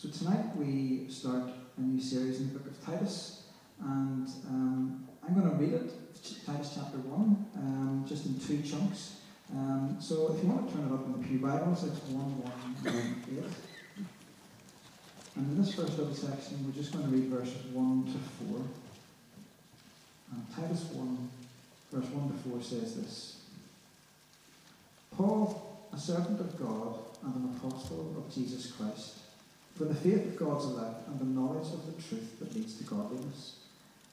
So 0.00 0.08
tonight 0.10 0.54
we 0.56 1.06
start 1.08 1.50
a 1.76 1.80
new 1.80 2.00
series 2.00 2.38
in 2.38 2.52
the 2.52 2.58
book 2.60 2.70
of 2.70 2.86
Titus, 2.86 3.42
and 3.80 4.28
um, 4.48 5.08
I'm 5.26 5.34
going 5.34 5.50
to 5.50 5.56
read 5.56 5.72
it, 5.72 5.90
Titus 6.46 6.70
chapter 6.76 6.98
1, 6.98 7.46
um, 7.56 8.04
just 8.08 8.26
in 8.26 8.38
two 8.38 8.62
chunks. 8.62 9.16
Um, 9.52 9.96
so 9.98 10.32
if 10.32 10.44
you 10.44 10.50
want 10.50 10.68
to 10.68 10.72
turn 10.76 10.86
it 10.86 10.94
up 10.94 11.04
in 11.04 11.20
the 11.20 11.26
Pew 11.26 11.38
Bibles, 11.40 11.82
it's 11.82 11.98
1 12.10 12.14
1 12.14 12.94
1 12.94 13.44
8. 13.98 14.04
And 15.34 15.50
in 15.50 15.58
this 15.60 15.74
first 15.74 15.98
little 15.98 16.14
section, 16.14 16.64
we're 16.64 16.80
just 16.80 16.92
going 16.92 17.04
to 17.04 17.10
read 17.10 17.24
verses 17.24 17.66
1 17.72 18.04
to 18.06 18.46
4. 18.52 18.60
And 20.30 20.46
Titus 20.54 20.84
1, 20.92 21.28
verse 21.90 22.08
1 22.08 22.28
to 22.30 22.50
4 22.50 22.62
says 22.62 22.94
this 22.94 23.40
Paul, 25.16 25.88
a 25.92 25.98
servant 25.98 26.38
of 26.38 26.56
God 26.56 27.00
and 27.24 27.34
an 27.34 27.56
apostle 27.56 28.14
of 28.16 28.32
Jesus 28.32 28.70
Christ, 28.70 29.14
for 29.78 29.84
the 29.84 29.94
faith 29.94 30.26
of 30.26 30.36
God's 30.36 30.64
elect 30.64 31.06
and 31.06 31.20
the 31.20 31.40
knowledge 31.40 31.68
of 31.72 31.86
the 31.86 32.02
truth 32.02 32.40
that 32.40 32.52
leads 32.52 32.74
to 32.78 32.84
godliness, 32.84 33.60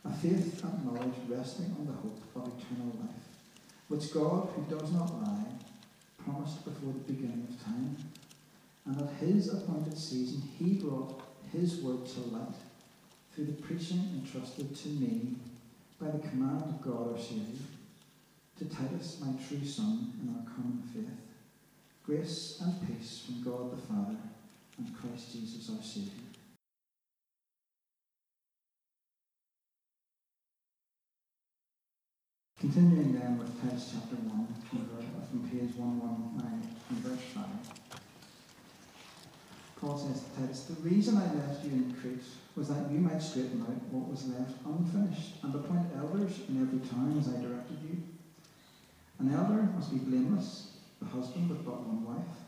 a 0.05 0.13
faith 0.13 0.63
and 0.63 0.85
knowledge 0.85 1.15
resting 1.27 1.75
on 1.79 1.87
the 1.87 1.93
hope 1.93 2.21
of 2.35 2.53
eternal 2.61 2.93
life, 2.99 3.25
which 3.87 4.13
God, 4.13 4.49
who 4.55 4.77
does 4.77 4.91
not 4.91 5.23
lie, 5.23 5.45
promised 6.23 6.63
before 6.63 6.93
the 6.93 7.11
beginning 7.11 7.47
of 7.49 7.65
time, 7.65 7.97
and 8.85 9.01
at 9.01 9.13
his 9.15 9.51
appointed 9.51 9.97
season 9.97 10.43
he 10.59 10.75
brought 10.75 11.19
his 11.51 11.77
word 11.77 12.05
to 12.05 12.19
light 12.19 12.55
through 13.33 13.45
the 13.45 13.53
preaching 13.53 14.21
entrusted 14.23 14.75
to 14.75 14.89
me 14.89 15.33
by 15.99 16.11
the 16.11 16.27
command 16.27 16.61
of 16.61 16.81
God 16.81 17.11
our 17.11 17.19
Saviour, 17.19 17.65
to 18.59 18.65
Titus, 18.65 19.19
my 19.19 19.33
true 19.47 19.65
son 19.65 20.13
in 20.21 20.29
our 20.29 20.45
common 20.45 20.83
faith. 20.93 21.09
Grace 22.05 22.61
and 22.61 22.87
peace 22.87 23.23
from 23.25 23.41
God 23.41 23.71
the 23.71 23.81
Father 23.81 24.17
and 24.77 24.95
Christ 24.95 25.31
Jesus 25.33 25.69
our 25.69 25.83
Saviour. 25.83 26.25
Continuing 32.59 33.13
then 33.13 33.37
with 33.37 33.61
Titus 33.61 33.93
chapter 33.93 34.15
1, 34.15 34.47
from 35.29 35.49
page 35.49 35.75
119 35.75 36.75
and 36.89 36.97
verse 36.99 37.19
5. 37.35 37.43
Paul 39.81 39.97
says 39.97 40.23
to 40.23 40.41
Titus, 40.41 40.63
The 40.63 40.89
reason 40.89 41.17
I 41.17 41.27
left 41.35 41.65
you 41.65 41.71
in 41.71 41.95
Crete 41.99 42.23
was 42.55 42.69
that 42.69 42.89
you 42.89 42.99
might 42.99 43.21
straighten 43.21 43.61
out 43.61 43.83
what 43.91 44.09
was 44.09 44.27
left 44.29 44.55
unfinished 44.65 45.43
and 45.43 45.53
appoint 45.53 45.91
elders 45.97 46.39
in 46.47 46.61
every 46.61 46.79
town 46.87 47.17
as 47.19 47.27
I 47.27 47.41
directed 47.41 47.77
you. 47.83 48.01
An 49.19 49.33
elder 49.33 49.67
must 49.75 49.91
be 49.91 49.99
blameless, 49.99 50.77
the 50.99 51.05
husband 51.05 51.49
with 51.49 51.65
but 51.65 51.85
one 51.85 52.05
wife, 52.05 52.44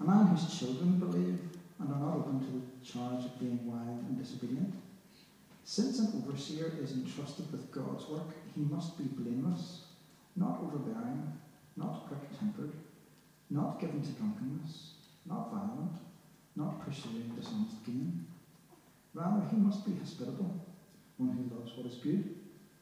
a 0.00 0.04
man 0.04 0.26
whose 0.28 0.58
children 0.58 0.94
believe 0.94 1.40
and 1.78 1.92
are 1.92 1.98
not 1.98 2.14
open 2.14 2.40
to 2.40 2.52
the 2.52 2.62
charge 2.82 3.24
of 3.26 3.38
being 3.38 3.66
wild 3.66 4.02
and 4.08 4.18
disobedient. 4.18 4.74
Since 5.64 5.98
an 5.98 6.12
overseer 6.14 6.72
is 6.80 6.92
entrusted 6.92 7.50
with 7.52 7.70
God's 7.72 8.08
work, 8.08 8.34
he 8.54 8.62
must 8.62 8.96
be 8.98 9.04
blameless, 9.04 9.82
not 10.36 10.56
overbearing, 10.62 11.28
not 11.76 12.04
quick 12.06 12.28
tempered, 12.38 12.72
not 13.50 13.78
given 13.78 14.02
to 14.02 14.12
drunkenness, 14.12 14.94
not 15.26 15.50
violent, 15.50 15.94
not 16.56 16.78
pursuing 16.80 17.28
dishonest 17.36 17.82
gain. 17.84 18.18
Rather, 19.14 19.42
he 19.42 19.56
must 19.56 19.84
be 19.84 19.94
hospitable, 19.94 20.54
one 21.16 21.30
who 21.30 21.54
loves 21.54 21.76
what 21.76 21.86
is 21.86 21.96
good, 21.96 22.24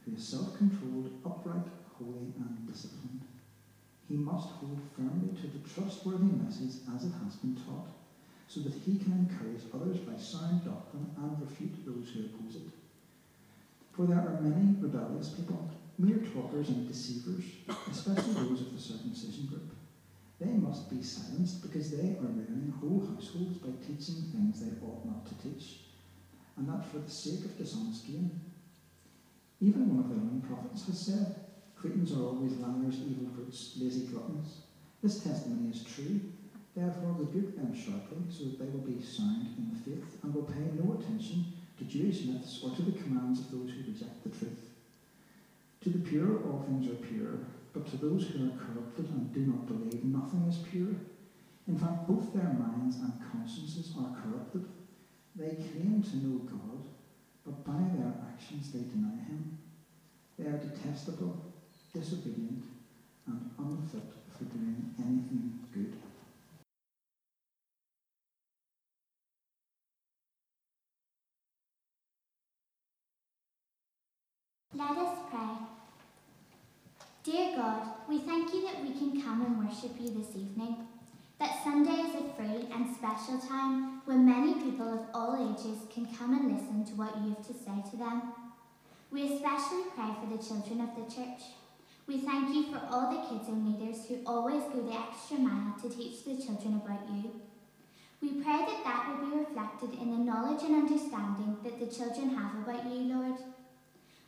who 0.05 0.13
is 0.13 0.23
self 0.23 0.53
controlled, 0.53 1.11
upright, 1.25 1.69
holy, 1.99 2.33
and 2.39 2.65
disciplined. 2.67 3.26
He 4.09 4.17
must 4.17 4.51
hold 4.51 4.81
firmly 4.95 5.35
to 5.41 5.47
the 5.49 5.69
trustworthy 5.69 6.31
message 6.39 6.83
as 6.95 7.05
it 7.05 7.13
has 7.25 7.37
been 7.37 7.57
taught, 7.57 7.91
so 8.47 8.61
that 8.61 8.73
he 8.73 8.99
can 8.99 9.13
encourage 9.13 9.67
others 9.75 9.99
by 9.99 10.17
sound 10.17 10.65
doctrine 10.65 11.11
and 11.17 11.41
refute 11.41 11.85
those 11.85 12.11
who 12.11 12.27
oppose 12.27 12.57
it. 12.57 12.71
For 13.91 14.07
there 14.07 14.21
are 14.21 14.41
many 14.41 14.77
rebellious 14.81 15.31
people, 15.31 15.71
mere 15.99 16.19
talkers 16.19 16.69
and 16.69 16.87
deceivers, 16.87 17.45
especially 17.91 18.35
those 18.35 18.61
of 18.61 18.73
the 18.73 18.79
circumcision 18.79 19.47
group. 19.47 19.75
They 20.39 20.53
must 20.53 20.89
be 20.89 21.03
silenced 21.03 21.63
because 21.63 21.91
they 21.91 22.11
are 22.21 22.29
ruining 22.31 22.71
whole 22.71 23.01
households 23.01 23.57
by 23.57 23.71
teaching 23.81 24.23
things 24.31 24.61
they 24.61 24.87
ought 24.87 25.05
not 25.05 25.27
to 25.27 25.35
teach, 25.39 25.81
and 26.57 26.69
that 26.69 26.85
for 26.85 26.99
the 26.99 27.11
sake 27.11 27.45
of 27.45 27.59
dishonest 27.59 28.07
gain. 28.07 28.39
Even 29.61 29.89
one 29.89 30.05
of 30.05 30.11
their 30.11 30.19
own 30.19 30.43
prophets 30.47 30.87
has 30.87 31.01
said, 31.07 31.46
Cretans 31.79 32.13
are 32.13 32.25
always 32.25 32.57
liars, 32.57 33.01
evil 33.07 33.29
brutes, 33.35 33.77
lazy 33.81 34.07
gluttons. 34.07 34.63
This 35.03 35.23
testimony 35.23 35.71
is 35.71 35.85
true. 35.85 36.21
Therefore, 36.75 37.17
rebuke 37.19 37.57
them 37.57 37.75
sharply, 37.75 38.19
so 38.29 38.45
that 38.45 38.59
they 38.59 38.71
will 38.71 38.87
be 38.87 39.03
sound 39.03 39.47
in 39.57 39.71
the 39.71 39.77
faith 39.77 40.19
and 40.23 40.35
will 40.35 40.43
pay 40.43 40.73
no 40.75 40.95
attention 40.95 41.45
to 41.79 41.85
Jewish 41.85 42.25
myths 42.25 42.61
or 42.63 42.75
to 42.75 42.83
the 42.83 42.99
commands 42.99 43.41
of 43.41 43.51
those 43.51 43.71
who 43.71 43.93
reject 43.93 44.23
the 44.23 44.31
truth. 44.31 44.71
To 45.83 45.91
the 45.91 45.99
pure, 45.99 46.43
all 46.45 46.65
things 46.67 46.89
are 46.89 47.07
pure, 47.07 47.39
but 47.73 47.87
to 47.87 47.97
those 47.97 48.27
who 48.27 48.47
are 48.47 48.57
corrupted 48.57 49.09
and 49.11 49.33
do 49.33 49.41
not 49.41 49.67
believe, 49.67 50.05
nothing 50.05 50.43
is 50.49 50.59
pure. 50.59 50.97
In 51.69 51.79
fact, 51.79 52.09
both 52.09 52.33
their 52.33 52.57
minds 52.59 52.97
and 52.97 53.13
consciences 53.33 53.95
are 53.99 54.17
corrupted. 54.23 54.65
They 55.35 55.55
claim 55.55 56.03
to 56.03 56.17
know 56.17 56.39
God, 56.39 56.85
but 57.45 57.65
by 57.65 57.81
their 57.97 58.15
actions 58.33 58.73
they 58.73 58.81
deny 58.81 59.17
Him. 59.29 59.59
They 60.39 60.47
are 60.47 60.59
detestable, 60.59 61.56
disobedient, 61.99 62.63
and 63.27 63.51
unfit 63.59 64.03
for 64.37 64.45
doing 64.45 64.95
anything 64.99 65.59
good. 65.73 65.95
Let 74.75 74.91
us 74.91 75.19
pray. 75.31 75.41
Dear 77.25 77.57
God, 77.57 77.83
we 78.09 78.19
thank 78.19 78.53
you 78.53 78.63
that 78.67 78.83
we 78.83 78.91
can 78.91 79.23
come 79.23 79.41
and 79.47 79.67
worship 79.67 79.93
you 79.99 80.11
this 80.11 80.37
evening, 80.37 80.87
that 81.41 81.65
Sunday 81.65 82.03
is 82.03 82.15
a 82.15 82.35
free 82.37 82.69
and 82.73 82.95
special 82.95 83.39
time 83.39 84.03
when 84.05 84.27
many 84.27 84.55
people 84.55 84.93
of 84.93 85.01
all 85.15 85.35
ages 85.51 85.79
can 85.93 86.07
come 86.15 86.35
and 86.35 86.53
listen 86.53 86.85
to 86.85 86.93
what 86.93 87.17
you 87.17 87.31
have 87.31 87.47
to 87.47 87.55
say 87.55 87.91
to 87.91 87.97
them. 87.97 88.35
We 89.11 89.35
especially 89.35 89.85
pray 89.95 90.11
for 90.21 90.37
the 90.37 90.43
children 90.43 90.83
of 90.83 90.95
the 90.95 91.11
church. 91.15 91.41
We 92.07 92.19
thank 92.19 92.55
you 92.55 92.71
for 92.71 92.81
all 92.89 93.11
the 93.11 93.27
kids 93.29 93.49
and 93.49 93.67
leaders 93.67 94.07
who 94.07 94.19
always 94.25 94.63
go 94.73 94.81
the 94.81 94.95
extra 94.95 95.39
mile 95.39 95.75
to 95.83 95.89
teach 95.91 96.25
the 96.25 96.37
children 96.41 96.81
about 96.85 97.09
you. 97.11 97.41
We 98.23 98.41
pray 98.43 98.59
that 98.63 98.85
that 98.85 99.09
will 99.09 99.29
be 99.29 99.37
reflected 99.39 99.93
in 100.01 100.13
the 100.13 100.25
knowledge 100.25 100.63
and 100.63 100.77
understanding 100.77 101.59
that 101.65 101.81
the 101.81 101.87
children 101.87 102.31
have 102.31 102.55
about 102.63 102.87
you, 102.87 103.13
Lord. 103.13 103.35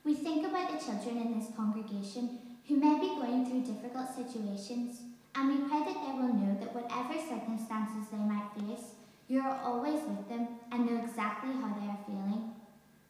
We 0.04 0.14
think 0.14 0.44
about 0.44 0.72
the 0.72 0.84
children 0.84 1.18
in 1.18 1.38
this 1.38 1.54
congregation 1.56 2.38
who 2.66 2.76
may 2.76 2.98
be 2.98 3.14
going 3.14 3.46
through 3.46 3.72
difficult 3.72 4.08
situations, 4.10 4.98
and 5.36 5.48
we 5.48 5.68
pray 5.68 5.78
that 5.78 6.02
they 6.02 6.12
will 6.18 6.34
know 6.34 6.58
that 6.58 6.74
whatever 6.74 7.14
circumstances 7.14 8.10
they 8.10 8.18
might 8.18 8.50
face, 8.58 8.98
you 9.28 9.40
are 9.40 9.60
always 9.62 10.02
with 10.02 10.28
them 10.28 10.48
and 10.72 10.84
know 10.84 11.00
exactly 11.04 11.52
how 11.52 11.76
they 11.78 11.86
are 11.86 12.04
feeling. 12.04 12.50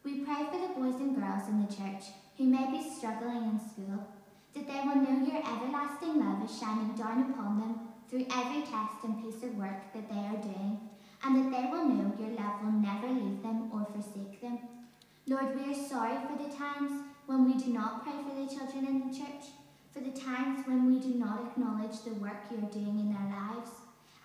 We 0.03 0.19
pray 0.23 0.45
for 0.45 0.59
the 0.61 0.73
boys 0.77 1.01
and 1.01 1.15
girls 1.15 1.49
in 1.49 1.65
the 1.65 1.73
church 1.73 2.13
who 2.37 2.45
may 2.45 2.69
be 2.69 2.87
struggling 2.87 3.49
in 3.49 3.59
school, 3.59 4.05
that 4.59 4.67
they 4.67 4.87
will 4.87 4.95
know 4.95 5.25
your 5.25 5.39
everlasting 5.39 6.19
love 6.19 6.43
is 6.43 6.59
shining 6.59 6.91
down 6.95 7.31
upon 7.31 7.59
them 7.59 7.79
through 8.09 8.25
every 8.31 8.61
test 8.63 9.03
and 9.03 9.23
piece 9.23 9.41
of 9.43 9.55
work 9.55 9.93
that 9.93 10.09
they 10.09 10.19
are 10.19 10.43
doing, 10.43 10.77
and 11.23 11.35
that 11.35 11.51
they 11.51 11.71
will 11.71 11.87
know 11.87 12.11
your 12.19 12.35
love 12.35 12.59
will 12.63 12.75
never 12.75 13.07
leave 13.07 13.41
them 13.41 13.71
or 13.71 13.87
forsake 13.93 14.41
them. 14.41 14.59
Lord, 15.27 15.55
we 15.55 15.71
are 15.71 15.87
sorry 15.87 16.17
for 16.27 16.35
the 16.35 16.53
times 16.53 16.91
when 17.27 17.45
we 17.45 17.53
do 17.63 17.71
not 17.71 18.03
pray 18.03 18.13
for 18.27 18.35
the 18.35 18.53
children 18.53 18.85
in 18.87 19.07
the 19.07 19.15
church, 19.15 19.55
for 19.93 20.01
the 20.01 20.11
times 20.11 20.67
when 20.67 20.91
we 20.91 20.99
do 20.99 21.15
not 21.15 21.39
acknowledge 21.39 22.03
the 22.03 22.15
work 22.15 22.43
you 22.51 22.57
are 22.57 22.71
doing 22.71 22.99
in 22.99 23.13
their 23.13 23.29
lives. 23.31 23.71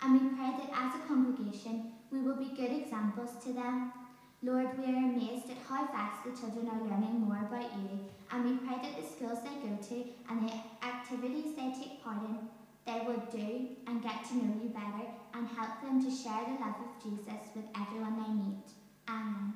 And 0.01 0.19
we 0.19 0.35
pray 0.35 0.51
that 0.59 0.71
as 0.75 0.95
a 0.95 1.07
congregation, 1.07 1.93
we 2.11 2.19
will 2.19 2.35
be 2.35 2.55
good 2.55 2.71
examples 2.75 3.31
to 3.45 3.53
them. 3.53 3.93
Lord, 4.43 4.77
we 4.77 4.85
are 4.85 4.97
amazed 4.97 5.49
at 5.49 5.57
how 5.67 5.87
fast 5.87 6.23
the 6.23 6.31
children 6.31 6.69
are 6.69 6.81
learning 6.81 7.21
more 7.21 7.37
about 7.47 7.71
you, 7.77 7.99
and 8.31 8.45
we 8.45 8.57
pray 8.57 8.77
that 8.81 8.95
the 8.95 9.07
schools 9.07 9.39
they 9.43 9.67
go 9.67 9.75
to 9.75 10.05
and 10.29 10.47
the 10.47 10.53
activities 10.85 11.55
they 11.55 11.73
take 11.73 12.03
part 12.03 12.21
in, 12.21 12.37
they 12.85 13.01
will 13.05 13.23
do 13.31 13.69
and 13.87 14.03
get 14.03 14.23
to 14.25 14.35
know 14.35 14.53
you 14.61 14.69
better 14.69 15.09
and 15.33 15.47
help 15.47 15.81
them 15.81 16.03
to 16.03 16.11
share 16.11 16.45
the 16.45 16.63
love 16.63 16.75
of 16.79 17.03
Jesus 17.03 17.41
with 17.55 17.65
everyone 17.75 18.15
they 18.21 18.33
meet. 18.33 18.67
Amen. 19.09 19.53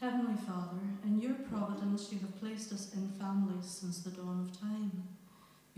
Heavenly 0.00 0.36
Father, 0.46 0.80
in 1.04 1.20
your 1.20 1.34
providence 1.34 2.12
you 2.12 2.18
have 2.20 2.40
placed 2.40 2.72
us 2.72 2.92
in 2.94 3.08
families 3.18 3.66
since 3.66 3.98
the 3.98 4.10
dawn 4.10 4.48
of 4.48 4.60
time. 4.60 5.17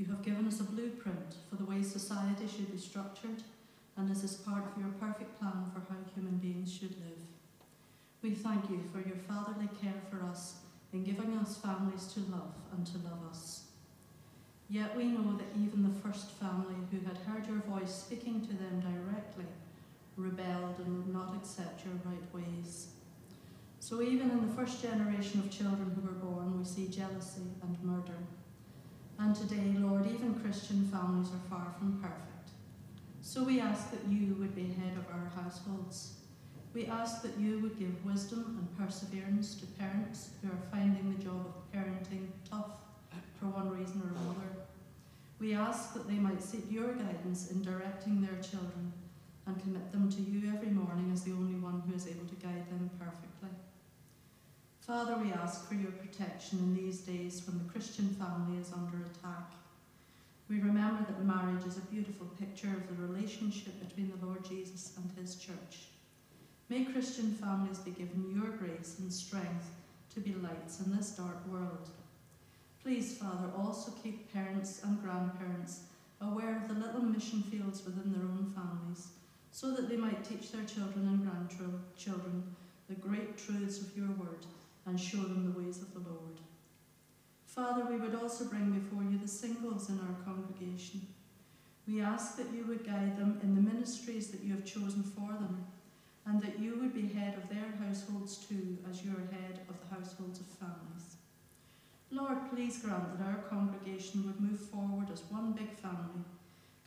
You 0.00 0.06
have 0.06 0.24
given 0.24 0.48
us 0.48 0.60
a 0.60 0.64
blueprint 0.64 1.34
for 1.50 1.56
the 1.56 1.66
way 1.66 1.82
society 1.82 2.46
should 2.48 2.72
be 2.72 2.78
structured, 2.78 3.42
and 3.98 4.10
this 4.10 4.24
is 4.24 4.32
part 4.32 4.64
of 4.64 4.80
your 4.80 4.88
perfect 4.98 5.38
plan 5.38 5.70
for 5.74 5.80
how 5.92 6.00
human 6.14 6.38
beings 6.38 6.72
should 6.72 6.92
live. 6.92 7.20
We 8.22 8.30
thank 8.30 8.70
you 8.70 8.80
for 8.90 9.06
your 9.06 9.18
fatherly 9.18 9.68
care 9.82 10.00
for 10.08 10.24
us 10.24 10.60
in 10.94 11.04
giving 11.04 11.36
us 11.36 11.58
families 11.58 12.06
to 12.14 12.20
love 12.20 12.54
and 12.72 12.86
to 12.86 12.96
love 13.04 13.28
us. 13.28 13.64
Yet 14.70 14.96
we 14.96 15.04
know 15.04 15.36
that 15.36 15.60
even 15.62 15.82
the 15.82 16.00
first 16.00 16.30
family 16.30 16.76
who 16.90 17.06
had 17.06 17.18
heard 17.18 17.46
your 17.46 17.60
voice 17.68 17.94
speaking 17.94 18.40
to 18.40 18.54
them 18.54 18.80
directly 18.80 19.52
rebelled 20.16 20.78
and 20.78 20.96
would 20.96 21.12
not 21.12 21.36
accept 21.36 21.84
your 21.84 22.00
right 22.06 22.32
ways. 22.32 22.86
So, 23.80 24.00
even 24.00 24.30
in 24.30 24.48
the 24.48 24.54
first 24.54 24.80
generation 24.80 25.40
of 25.40 25.50
children 25.50 25.92
who 25.94 26.00
were 26.00 26.14
born, 26.14 26.58
we 26.58 26.64
see 26.64 26.88
jealousy 26.88 27.42
and 27.62 27.76
murder. 27.82 28.16
And 29.20 29.36
today, 29.36 29.74
Lord, 29.76 30.06
even 30.06 30.34
Christian 30.40 30.88
families 30.90 31.28
are 31.28 31.50
far 31.50 31.74
from 31.78 32.00
perfect. 32.00 32.48
So, 33.20 33.44
we 33.44 33.60
ask 33.60 33.90
that 33.90 34.00
you 34.08 34.34
would 34.38 34.56
be 34.56 34.62
head 34.62 34.96
of 34.96 35.06
our 35.12 35.30
households. 35.36 36.14
We 36.72 36.86
ask 36.86 37.20
that 37.22 37.36
you 37.38 37.58
would 37.58 37.78
give 37.78 38.02
wisdom 38.02 38.56
and 38.58 38.78
perseverance 38.78 39.56
to 39.56 39.66
parents 39.78 40.30
who 40.40 40.48
are 40.48 40.70
finding 40.72 41.14
the 41.14 41.22
job 41.22 41.52
of 41.54 41.70
parenting 41.70 42.28
tough 42.48 42.80
for 43.38 43.46
one 43.46 43.68
reason 43.68 44.00
or 44.00 44.08
another. 44.08 44.64
We 45.38 45.54
ask 45.54 45.92
that 45.92 46.08
they 46.08 46.14
might 46.14 46.42
seek 46.42 46.70
your 46.70 46.94
guidance 46.94 47.50
in 47.50 47.62
directing 47.62 48.22
their 48.22 48.40
children 48.40 48.92
and 49.46 49.60
commit 49.60 49.92
them 49.92 50.10
to 50.12 50.22
you 50.22 50.50
every 50.54 50.70
morning 50.70 51.10
as 51.12 51.24
the 51.24 51.32
only 51.32 51.58
one 51.58 51.82
who 51.86 51.94
is 51.94 52.06
able 52.06 52.26
to 52.26 52.34
guide 52.36 52.70
them 52.70 52.88
perfectly. 52.98 53.50
Father, 54.90 55.16
we 55.22 55.32
ask 55.32 55.68
for 55.68 55.74
your 55.74 55.92
protection 55.92 56.58
in 56.58 56.74
these 56.74 56.98
days 56.98 57.44
when 57.46 57.56
the 57.62 57.72
Christian 57.72 58.08
family 58.18 58.58
is 58.60 58.72
under 58.72 58.96
attack. 58.96 59.52
We 60.48 60.58
remember 60.58 61.06
that 61.06 61.24
marriage 61.24 61.64
is 61.64 61.76
a 61.76 61.92
beautiful 61.92 62.26
picture 62.40 62.74
of 62.74 62.88
the 62.88 63.00
relationship 63.00 63.72
between 63.86 64.10
the 64.10 64.26
Lord 64.26 64.44
Jesus 64.44 64.94
and 64.96 65.08
his 65.16 65.36
church. 65.36 65.86
May 66.68 66.86
Christian 66.86 67.30
families 67.34 67.78
be 67.78 67.92
given 67.92 68.34
your 68.34 68.50
grace 68.56 68.96
and 68.98 69.12
strength 69.12 69.70
to 70.12 70.18
be 70.18 70.34
lights 70.34 70.80
in 70.80 70.96
this 70.96 71.10
dark 71.10 71.46
world. 71.46 71.88
Please, 72.82 73.16
Father, 73.16 73.48
also 73.56 73.92
keep 74.02 74.32
parents 74.32 74.82
and 74.82 75.00
grandparents 75.00 75.82
aware 76.20 76.56
of 76.56 76.66
the 76.66 76.84
little 76.84 77.02
mission 77.02 77.44
fields 77.44 77.84
within 77.84 78.12
their 78.12 78.22
own 78.22 78.52
families 78.56 79.10
so 79.52 79.70
that 79.70 79.88
they 79.88 79.96
might 79.96 80.24
teach 80.24 80.50
their 80.50 80.64
children 80.64 81.06
and 81.06 81.30
grandchildren 81.30 82.42
the 82.88 82.96
great 82.96 83.38
truths 83.38 83.80
of 83.80 83.96
your 83.96 84.10
word 84.18 84.44
and 84.86 84.98
show 84.98 85.18
them 85.18 85.44
the 85.44 85.58
ways 85.58 85.82
of 85.82 85.92
the 85.92 86.00
Lord. 86.00 86.40
Father, 87.46 87.84
we 87.84 87.96
would 87.96 88.14
also 88.14 88.44
bring 88.44 88.70
before 88.70 89.02
you 89.02 89.18
the 89.18 89.28
singles 89.28 89.88
in 89.88 89.98
our 89.98 90.24
congregation. 90.24 91.06
We 91.86 92.00
ask 92.00 92.36
that 92.36 92.52
you 92.54 92.64
would 92.66 92.84
guide 92.84 93.16
them 93.16 93.40
in 93.42 93.54
the 93.54 93.60
ministries 93.60 94.28
that 94.30 94.42
you 94.42 94.52
have 94.52 94.64
chosen 94.64 95.02
for 95.02 95.32
them, 95.32 95.66
and 96.26 96.40
that 96.42 96.58
you 96.58 96.78
would 96.80 96.94
be 96.94 97.08
head 97.08 97.34
of 97.36 97.48
their 97.48 97.74
households 97.84 98.36
too, 98.36 98.78
as 98.88 99.04
you 99.04 99.10
are 99.10 99.34
head 99.34 99.60
of 99.68 99.76
the 99.80 99.94
households 99.94 100.40
of 100.40 100.46
families. 100.46 101.16
Lord, 102.12 102.38
please 102.50 102.78
grant 102.78 103.18
that 103.18 103.24
our 103.24 103.42
congregation 103.48 104.26
would 104.26 104.40
move 104.40 104.60
forward 104.60 105.08
as 105.12 105.22
one 105.30 105.52
big 105.52 105.72
family 105.72 106.24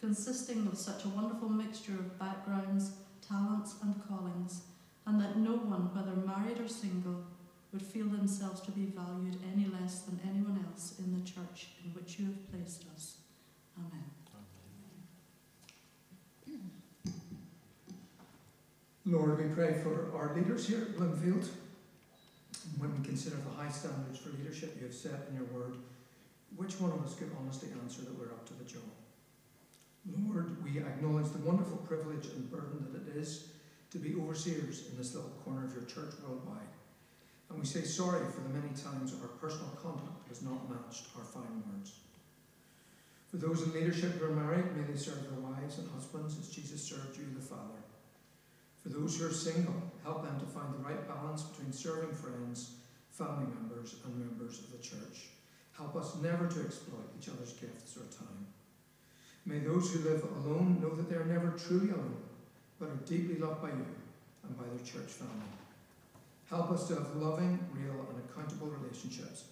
consisting 0.04 0.68
of 0.68 0.78
such 0.78 1.06
a 1.06 1.10
wonderful 1.10 1.48
mixture 1.48 1.94
of 1.94 2.20
backgrounds, 2.20 2.92
talents, 3.26 3.76
and 3.82 3.96
callings, 4.06 4.64
and 5.08 5.18
that 5.18 5.38
no 5.38 5.54
one, 5.54 5.96
whether 5.96 6.14
married 6.28 6.60
or 6.60 6.68
single, 6.68 7.24
would 7.74 7.82
feel 7.82 8.06
themselves 8.06 8.62
to 8.62 8.72
be 8.72 8.86
valued 8.86 9.38
any 9.52 9.66
less 9.66 10.02
than 10.02 10.20
anyone 10.24 10.64
else 10.70 10.94
in 11.00 11.20
the 11.20 11.26
church 11.26 11.70
in 11.84 11.92
which 11.94 12.20
you 12.20 12.28
have 12.28 12.52
placed 12.52 12.86
us. 12.96 13.18
Amen. 13.78 14.04
Lord, 19.06 19.38
we 19.38 19.54
pray 19.54 19.74
for 19.84 20.16
our 20.16 20.34
leaders 20.34 20.66
here 20.66 20.82
at 20.84 20.96
Bloomfield. 20.96 21.50
When 22.78 22.98
we 22.98 23.06
consider 23.06 23.36
the 23.36 23.62
high 23.62 23.70
standards 23.70 24.20
for 24.20 24.30
leadership 24.30 24.78
you 24.80 24.86
have 24.88 24.96
set 24.96 25.28
in 25.30 25.36
your 25.36 25.46
word, 25.46 25.76
which 26.56 26.80
one 26.80 26.92
of 26.92 27.04
us 27.04 27.16
could 27.16 27.30
honestly 27.38 27.70
answer 27.84 28.02
that 28.04 28.18
we're 28.18 28.32
up 28.32 28.48
to 28.48 28.54
the 28.54 28.64
job? 28.64 28.88
Lord, 30.26 30.64
we 30.64 30.80
acknowledge 30.80 31.32
the 31.32 31.40
wonderful 31.40 31.78
privilege 31.78 32.28
and 32.28 32.50
burden 32.50 32.88
that 32.94 33.12
it 33.12 33.20
is 33.20 33.50
to 33.92 33.98
be 33.98 34.16
overseers 34.16 34.88
in 34.90 34.98
this 34.98 35.14
little 35.14 35.32
corner 35.44 35.66
of 35.66 35.74
your 35.74 35.84
church 35.84 36.14
worldwide. 36.26 36.73
And 37.54 37.62
we 37.62 37.68
say 37.68 37.84
sorry 37.84 38.26
for 38.34 38.42
the 38.42 38.50
many 38.50 38.74
times 38.74 39.14
our 39.22 39.28
personal 39.38 39.70
conduct 39.78 40.28
has 40.28 40.42
not 40.42 40.68
matched 40.68 41.06
our 41.16 41.24
fine 41.24 41.62
words. 41.70 41.94
For 43.30 43.38
those 43.38 43.62
in 43.62 43.74
leadership 43.74 44.18
who 44.18 44.26
are 44.26 44.30
married, 44.30 44.76
may 44.76 44.84
they 44.84 44.98
serve 44.98 45.22
their 45.22 45.40
wives 45.40 45.78
and 45.78 45.88
husbands 45.92 46.38
as 46.40 46.50
Jesus 46.50 46.82
served 46.82 47.16
you, 47.16 47.26
the 47.34 47.46
Father. 47.46 47.78
For 48.82 48.90
those 48.90 49.18
who 49.18 49.28
are 49.28 49.32
single, 49.32 49.82
help 50.04 50.24
them 50.24 50.40
to 50.40 50.46
find 50.48 50.74
the 50.74 50.80
right 50.80 51.08
balance 51.08 51.44
between 51.44 51.72
serving 51.72 52.16
friends, 52.16 52.74
family 53.12 53.46
members, 53.54 53.96
and 54.04 54.18
members 54.18 54.60
of 54.60 54.72
the 54.72 54.80
church. 54.80 55.30
Help 55.78 55.96
us 55.96 56.16
never 56.24 56.48
to 56.48 56.62
exploit 56.62 57.06
each 57.20 57.30
other's 57.30 57.54
gifts 57.54 57.98
or 57.98 58.06
time. 58.18 58.48
May 59.46 59.60
those 59.60 59.94
who 59.94 60.10
live 60.10 60.24
alone 60.24 60.80
know 60.82 60.96
that 60.96 61.08
they 61.08 61.16
are 61.16 61.26
never 61.26 61.52
truly 61.52 61.92
alone, 61.92 62.18
but 62.80 62.90
are 62.90 63.06
deeply 63.06 63.38
loved 63.38 63.62
by 63.62 63.70
you 63.70 63.86
and 64.44 64.58
by 64.58 64.66
their 64.66 64.86
church 64.86 65.12
family. 65.12 65.63
Help 66.54 66.70
us 66.70 66.88
to 66.88 66.94
have 66.94 67.16
loving, 67.16 67.58
real, 67.74 68.06
and 68.12 68.30
accountable 68.30 68.68
relationships. 68.68 69.46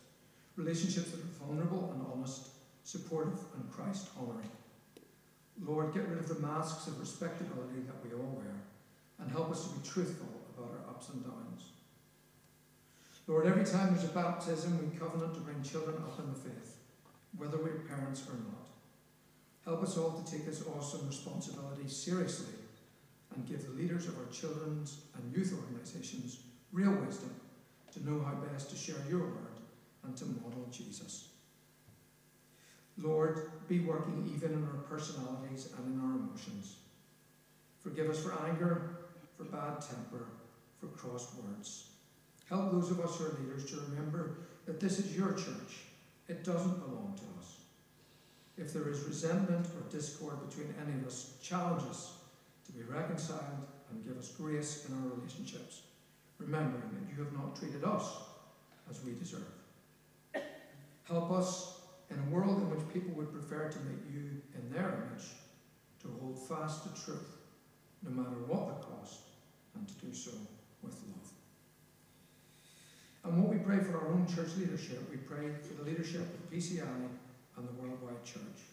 Relationships 0.56 1.10
that 1.10 1.20
are 1.20 1.48
vulnerable 1.48 1.90
and 1.96 2.06
honest, 2.14 2.50
supportive 2.84 3.40
and 3.56 3.72
Christ 3.72 4.10
honouring. 4.20 4.52
Lord, 5.60 5.96
get 5.96 6.08
rid 6.08 6.20
of 6.20 6.28
the 6.28 6.36
masks 6.36 6.86
of 6.86 7.00
respectability 7.00 7.82
that 7.88 8.06
we 8.06 8.14
all 8.14 8.38
wear 8.38 8.54
and 9.18 9.32
help 9.32 9.50
us 9.50 9.68
to 9.68 9.80
be 9.80 9.88
truthful 9.88 10.30
about 10.56 10.78
our 10.78 10.94
ups 10.94 11.10
and 11.10 11.24
downs. 11.24 11.72
Lord, 13.26 13.48
every 13.48 13.66
time 13.66 13.96
there's 13.96 14.08
a 14.08 14.14
baptism, 14.14 14.78
we 14.78 14.96
covenant 14.96 15.34
to 15.34 15.40
bring 15.40 15.64
children 15.64 15.98
up 16.04 16.20
in 16.20 16.30
the 16.32 16.38
faith, 16.38 16.78
whether 17.36 17.58
we're 17.58 17.82
parents 17.90 18.28
or 18.30 18.36
not. 18.36 18.70
Help 19.66 19.82
us 19.82 19.98
all 19.98 20.22
to 20.22 20.32
take 20.32 20.46
this 20.46 20.64
awesome 20.68 21.08
responsibility 21.08 21.88
seriously 21.88 22.54
and 23.34 23.48
give 23.48 23.66
the 23.66 23.74
leaders 23.74 24.06
of 24.06 24.20
our 24.20 24.32
children's 24.32 25.02
and 25.16 25.36
youth 25.36 25.52
organisations 25.58 26.42
real 26.72 26.94
wisdom 26.94 27.34
to 27.94 28.10
know 28.10 28.22
how 28.24 28.34
best 28.36 28.70
to 28.70 28.76
share 28.76 29.04
your 29.10 29.20
word 29.20 29.60
and 30.04 30.16
to 30.18 30.26
model 30.26 30.68
Jesus. 30.72 31.30
Lord, 32.98 33.52
be 33.68 33.80
working 33.80 34.32
even 34.36 34.54
in 34.54 34.64
our 34.64 34.84
personalities 34.90 35.70
and 35.78 35.94
in 35.94 36.00
our 36.00 36.18
emotions. 36.18 36.78
Forgive 37.82 38.10
us 38.10 38.22
for 38.22 38.34
anger, 38.48 38.98
for 39.38 39.46
bad 39.46 39.82
temper, 39.82 40.28
for 40.80 40.88
cross 40.88 41.34
words. 41.36 41.88
Help 42.48 42.72
those 42.72 42.92
of 42.92 43.00
us 43.00 43.18
who 43.18 43.26
are 43.26 43.38
leaders 43.42 43.70
to 43.72 43.78
remember 43.90 44.38
that 44.66 44.80
this 44.80 45.00
is 45.00 45.16
your 45.18 45.34
church. 45.34 45.86
It 46.28 46.44
doesn't 46.44 46.80
belong 46.80 47.16
to 47.18 47.40
us. 47.40 47.58
If 48.58 48.74
there 48.74 48.90
is 48.90 49.02
resentment 49.02 49.66
or 49.68 49.90
discord 49.90 50.48
between 50.50 50.74
any 50.86 51.00
of 51.00 51.08
us, 51.08 51.34
challenge 51.42 51.84
us 51.90 52.18
to 52.66 52.72
be 52.72 52.84
reconciled 52.84 53.66
and 53.90 54.06
give 54.06 54.18
us 54.18 54.30
grace 54.30 54.88
in 54.88 54.96
our 54.96 55.16
relationships, 55.16 55.82
remembering 56.42 56.90
that 56.94 57.10
you 57.10 57.24
have 57.24 57.34
not 57.34 57.56
treated 57.56 57.84
us 57.84 58.06
as 58.90 59.04
we 59.04 59.14
deserve. 59.14 59.42
Help 61.04 61.32
us 61.32 61.82
in 62.10 62.18
a 62.20 62.36
world 62.36 62.62
in 62.62 62.70
which 62.70 62.94
people 62.94 63.14
would 63.16 63.32
prefer 63.32 63.70
to 63.70 63.80
make 63.80 64.04
you 64.14 64.42
in 64.56 64.72
their 64.72 65.08
image 65.08 65.28
to 66.02 66.08
hold 66.20 66.38
fast 66.48 66.84
to 66.84 67.04
truth, 67.04 67.38
no 68.04 68.12
matter 68.12 68.36
what 68.48 68.68
the 68.68 68.86
cost, 68.86 69.22
and 69.76 69.88
to 69.88 69.94
do 70.06 70.14
so 70.14 70.32
with 70.82 70.94
love. 70.94 71.30
And 73.24 73.42
what 73.42 73.54
we 73.54 73.60
pray 73.60 73.80
for 73.80 73.98
our 73.98 74.08
own 74.08 74.26
church 74.26 74.56
leadership, 74.58 75.00
we 75.12 75.18
pray 75.18 75.52
for 75.62 75.74
the 75.76 75.90
leadership 75.90 76.22
of 76.22 76.52
PCI 76.52 76.82
and 77.58 77.68
the 77.68 77.74
worldwide 77.74 78.24
church. 78.26 78.66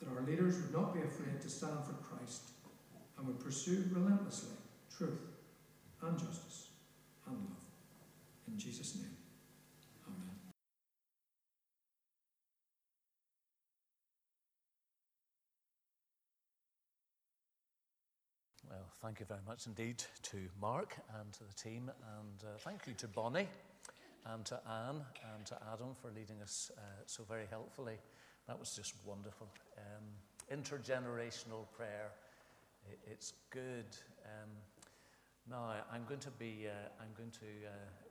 That 0.00 0.08
our 0.10 0.22
leaders 0.22 0.60
would 0.60 0.74
not 0.74 0.92
be 0.92 1.00
afraid 1.00 1.40
to 1.40 1.48
stand 1.48 1.78
for 1.86 1.94
Christ 1.94 2.50
and 3.16 3.26
would 3.26 3.40
pursue 3.40 3.84
relentlessly 3.92 4.56
truth 4.94 5.20
and 6.02 6.18
justice. 6.18 6.61
In 8.52 8.58
Jesus' 8.58 8.96
name, 8.96 9.16
Amen. 10.06 10.36
Well, 18.68 18.78
thank 19.00 19.20
you 19.20 19.26
very 19.26 19.40
much 19.46 19.66
indeed 19.66 20.04
to 20.24 20.36
Mark 20.60 20.98
and 21.18 21.32
to 21.32 21.44
the 21.44 21.54
team, 21.54 21.90
and 22.18 22.44
uh, 22.44 22.58
thank 22.58 22.86
you 22.86 22.92
to 22.98 23.08
Bonnie 23.08 23.48
and 24.26 24.44
to 24.44 24.60
Anne 24.68 25.00
and 25.34 25.46
to 25.46 25.56
Adam 25.72 25.94
for 26.02 26.10
leading 26.14 26.42
us 26.42 26.70
uh, 26.76 26.80
so 27.06 27.24
very 27.26 27.46
helpfully. 27.48 27.96
That 28.48 28.60
was 28.60 28.76
just 28.76 28.92
wonderful. 29.06 29.48
Um, 29.78 30.58
intergenerational 30.58 31.64
prayer, 31.74 32.10
it's 33.10 33.32
good. 33.48 33.86
Um, 34.26 34.50
now 35.48 35.72
I'm 35.90 36.04
going 36.04 36.20
to 36.20 36.30
be, 36.32 36.66
uh, 36.68 37.02
I'm 37.02 37.12
going 37.16 37.30
to 37.30 37.46
uh, 37.66 38.01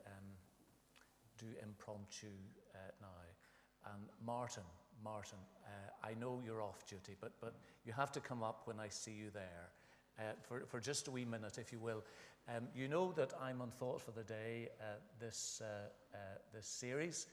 do 1.41 1.48
impromptu 1.63 2.27
uh, 2.75 2.77
now. 3.01 3.93
And 3.93 4.03
Martin, 4.24 4.63
Martin, 5.03 5.39
uh, 5.65 6.07
I 6.07 6.13
know 6.13 6.41
you're 6.45 6.62
off 6.62 6.86
duty, 6.88 7.15
but, 7.19 7.33
but 7.41 7.55
you 7.86 7.93
have 7.93 8.12
to 8.12 8.19
come 8.19 8.43
up 8.43 8.62
when 8.65 8.79
I 8.79 8.89
see 8.89 9.12
you 9.12 9.31
there. 9.33 9.71
Uh, 10.19 10.33
for, 10.41 10.65
for 10.67 10.79
just 10.79 11.07
a 11.07 11.12
wee 11.12 11.25
minute, 11.25 11.57
if 11.57 11.71
you 11.71 11.79
will. 11.79 12.03
Um, 12.48 12.67
you 12.75 12.88
know 12.88 13.12
that 13.13 13.31
I'm 13.41 13.62
on 13.62 13.71
Thought 13.71 14.01
for 14.01 14.12
the 14.12 14.24
Day, 14.24 14.69
uh, 14.79 14.95
this, 15.19 15.62
uh, 15.63 15.89
uh, 16.13 16.17
this 16.53 16.67
series 16.67 17.27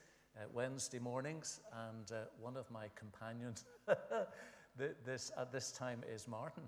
Wednesday 0.53 0.99
mornings, 0.99 1.59
and 1.89 2.05
one 2.39 2.55
of 2.55 2.71
my 2.71 2.85
companions 2.95 3.65
this, 4.77 5.31
at 5.37 5.51
this 5.51 5.69
time 5.69 6.01
is 6.09 6.29
Martin. 6.29 6.63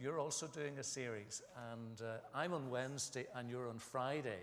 You're 0.00 0.18
also 0.18 0.46
doing 0.46 0.78
a 0.78 0.82
series, 0.82 1.42
and 1.72 2.00
I'm 2.34 2.54
on 2.54 2.70
Wednesday 2.70 3.26
and 3.34 3.50
you're 3.50 3.68
on 3.68 3.78
Friday. 3.78 4.40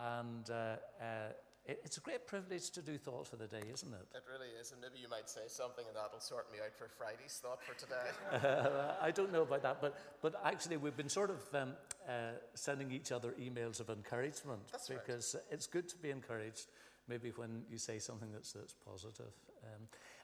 And 0.00 0.48
uh, 0.50 0.76
uh, 1.00 1.32
it, 1.66 1.80
it's 1.84 1.98
a 1.98 2.00
great 2.00 2.26
privilege 2.26 2.70
to 2.70 2.82
do 2.82 2.96
Thought 2.96 3.26
for 3.26 3.36
the 3.36 3.46
Day, 3.46 3.62
isn't 3.72 3.92
it? 3.92 4.06
It 4.14 4.22
really 4.30 4.48
is, 4.60 4.72
and 4.72 4.80
maybe 4.80 4.98
you 5.00 5.08
might 5.08 5.28
say 5.28 5.42
something, 5.46 5.84
and 5.86 5.96
that'll 5.96 6.20
sort 6.20 6.50
me 6.52 6.58
out 6.64 6.74
for 6.74 6.88
Friday's 6.88 7.40
Thought 7.42 7.60
for 7.62 7.74
today. 7.74 8.80
I 9.02 9.10
don't 9.10 9.32
know 9.32 9.42
about 9.42 9.62
that, 9.62 9.80
but, 9.80 9.98
but 10.22 10.40
actually, 10.44 10.78
we've 10.78 10.96
been 10.96 11.08
sort 11.08 11.30
of 11.30 11.42
um, 11.54 11.72
uh, 12.08 12.32
sending 12.54 12.90
each 12.90 13.12
other 13.12 13.34
emails 13.40 13.80
of 13.80 13.90
encouragement 13.90 14.60
That's 14.72 14.88
because 14.88 15.34
right. 15.34 15.44
it's 15.50 15.66
good 15.66 15.88
to 15.90 15.96
be 15.98 16.10
encouraged 16.10 16.66
maybe 17.08 17.32
when 17.36 17.62
you 17.70 17.76
say 17.76 17.98
something 17.98 18.30
that's, 18.32 18.52
that's 18.52 18.74
positive. 18.86 19.32
Um, 19.64 19.82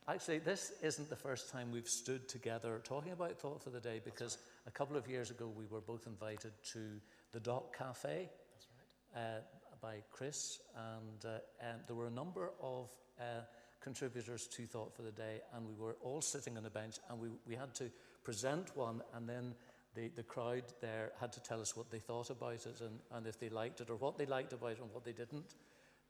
actually, 0.08 0.38
this 0.38 0.72
isn't 0.82 1.10
the 1.10 1.16
first 1.16 1.50
time 1.50 1.72
we've 1.72 1.88
stood 1.88 2.28
together 2.28 2.80
talking 2.84 3.12
about 3.12 3.38
Thought 3.38 3.62
for 3.62 3.70
the 3.70 3.80
Day 3.80 4.00
because 4.02 4.38
right. 4.38 4.68
a 4.68 4.70
couple 4.70 4.96
of 4.96 5.08
years 5.08 5.30
ago 5.30 5.52
we 5.54 5.66
were 5.66 5.80
both 5.80 6.06
invited 6.06 6.52
to 6.72 6.78
the 7.32 7.40
Dock 7.40 7.76
Cafe 7.76 8.30
That's 8.54 8.68
right. 9.14 9.20
uh, 9.20 9.40
by 9.86 10.02
Chris, 10.10 10.58
and, 10.74 11.24
uh, 11.24 11.38
there 11.86 11.94
were 11.94 12.08
a 12.08 12.10
number 12.10 12.50
of 12.60 12.90
uh, 13.20 13.22
contributors 13.80 14.48
to 14.48 14.66
Thought 14.66 14.92
for 14.92 15.02
the 15.02 15.12
Day, 15.12 15.38
and 15.54 15.64
we 15.64 15.74
were 15.78 15.94
all 16.02 16.20
sitting 16.20 16.58
on 16.58 16.66
a 16.66 16.70
bench, 16.70 16.98
and 17.08 17.20
we, 17.20 17.28
we 17.46 17.54
had 17.54 17.72
to 17.76 17.86
present 18.24 18.76
one, 18.76 19.00
and 19.14 19.28
then 19.28 19.54
the, 19.94 20.10
the 20.16 20.24
crowd 20.24 20.64
there 20.80 21.12
had 21.20 21.30
to 21.34 21.40
tell 21.40 21.60
us 21.60 21.76
what 21.76 21.88
they 21.88 22.00
thought 22.00 22.30
about 22.30 22.66
it 22.66 22.82
and, 22.82 22.98
and 23.14 23.28
if 23.28 23.38
they 23.38 23.48
liked 23.48 23.80
it 23.80 23.88
or 23.88 23.94
what 23.94 24.18
they 24.18 24.26
liked 24.26 24.52
about 24.52 24.74
it 24.74 24.82
and 24.82 24.90
what 24.90 25.04
they 25.04 25.14
didn't. 25.14 25.54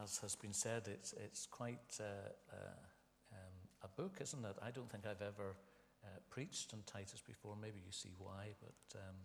as 0.04 0.18
has 0.20 0.36
been 0.36 0.54
said, 0.54 0.88
it's, 0.88 1.14
it's 1.14 1.46
quite 1.46 2.00
uh, 2.00 2.30
um, 3.34 3.56
a 3.84 3.88
book, 4.02 4.18
isn't 4.22 4.46
it? 4.46 4.56
I 4.62 4.72
don't 4.72 4.90
think 4.90 5.06
I've 5.06 5.22
ever 5.22 5.56
preached 6.30 6.74
on 6.74 6.84
Titus 6.86 7.22
before. 7.22 7.56
Maybe 7.62 7.80
you 7.86 7.92
see 7.92 8.12
why, 8.18 8.54
but. 8.62 9.00
Um, 9.00 9.16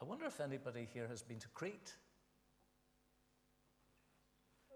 I 0.00 0.04
wonder 0.04 0.26
if 0.26 0.40
anybody 0.40 0.86
here 0.94 1.08
has 1.08 1.22
been 1.22 1.40
to 1.40 1.48
Crete. 1.48 1.92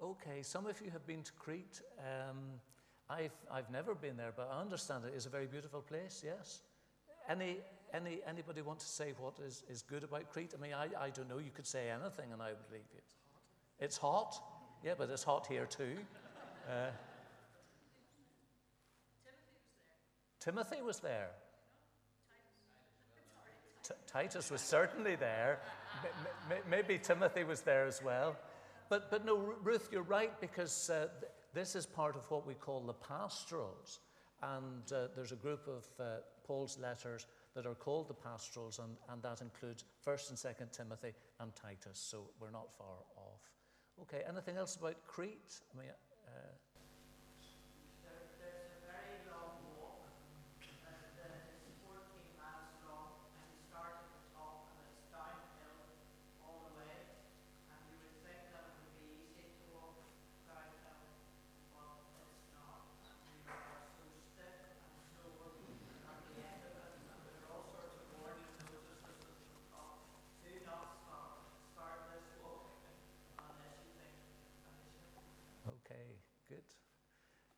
Okay, 0.03 0.43
some 0.43 0.67
of 0.67 0.81
you 0.81 0.91
have 0.91 1.07
been 1.07 1.23
to 1.23 1.33
Crete. 1.35 1.81
Um, 2.01 2.39
I've, 3.09 3.37
I've 3.49 3.71
never 3.71 3.95
been 3.95 4.17
there, 4.17 4.33
but 4.37 4.51
I 4.53 4.61
understand 4.61 5.05
it 5.05 5.15
is 5.15 5.27
a 5.27 5.29
very 5.29 5.47
beautiful 5.47 5.81
place, 5.81 6.25
yes? 6.25 6.63
Any, 7.29 7.59
any, 7.95 8.21
anybody 8.27 8.63
want 8.63 8.81
to 8.81 8.87
say 8.87 9.13
what 9.19 9.35
is, 9.47 9.63
is 9.69 9.83
good 9.83 10.05
about 10.05 10.31
Crete? 10.31 10.55
I 10.57 10.61
mean, 10.61 10.73
I, 10.73 10.89
I 10.99 11.11
don't 11.11 11.29
know. 11.29 11.39
You 11.39 11.51
could 11.55 11.67
say 11.67 11.91
anything 11.91 12.33
and 12.33 12.41
I 12.41 12.49
would 12.49 12.69
believe 12.69 12.85
you. 12.95 13.01
It's 13.81 13.97
hot. 13.97 14.41
Yeah, 14.85 14.95
but 14.97 15.11
it's 15.11 15.25
hot 15.25 15.47
here 15.47 15.67
too. 15.67 15.97
Uh, 16.71 16.93
Timothy 20.39 20.81
was 20.81 21.01
there. 21.01 21.31
T- 23.83 23.95
Titus 24.07 24.49
was 24.49 24.61
certainly 24.61 25.17
there. 25.17 25.59
M- 26.05 26.57
m- 26.57 26.63
maybe 26.71 26.99
Timothy 26.99 27.43
was 27.43 27.63
there 27.63 27.85
as 27.85 28.01
well. 28.01 28.37
But, 28.89 29.11
but 29.11 29.25
no, 29.25 29.37
Ruth, 29.63 29.89
you're 29.91 30.03
right, 30.03 30.41
because 30.41 30.89
uh, 30.89 31.09
th- 31.21 31.33
this 31.53 31.75
is 31.75 31.85
part 31.85 32.15
of 32.15 32.31
what 32.31 32.47
we 32.47 32.55
call 32.55 32.81
the 32.81 32.93
pastorals. 32.93 33.99
And 34.43 34.93
uh, 34.93 35.09
there's 35.17 35.33
a 35.33 35.37
group 35.37 35.67
of 35.67 35.85
uh, 35.99 36.05
Paul's 36.45 36.79
letters 36.79 37.27
that 37.55 37.67
are 37.67 37.75
called 37.75 38.09
the 38.09 38.15
pastorals, 38.15 38.79
and, 38.79 38.97
and 39.11 39.23
that 39.23 39.41
includes 39.41 39.85
1st 40.07 40.31
and 40.31 40.39
2nd 40.39 40.73
Timothy 40.73 41.13
and 41.41 41.55
Titus, 41.55 41.99
so 41.99 42.31
we're 42.41 42.51
not 42.51 42.69
far 42.77 42.97
off. 43.17 43.51
Okay, 44.01 44.23
anything 44.29 44.57
else 44.57 44.77
about 44.77 44.97
Crete? 45.07 45.61
I 45.75 45.79
mean, 45.79 45.89
uh, 46.27 46.31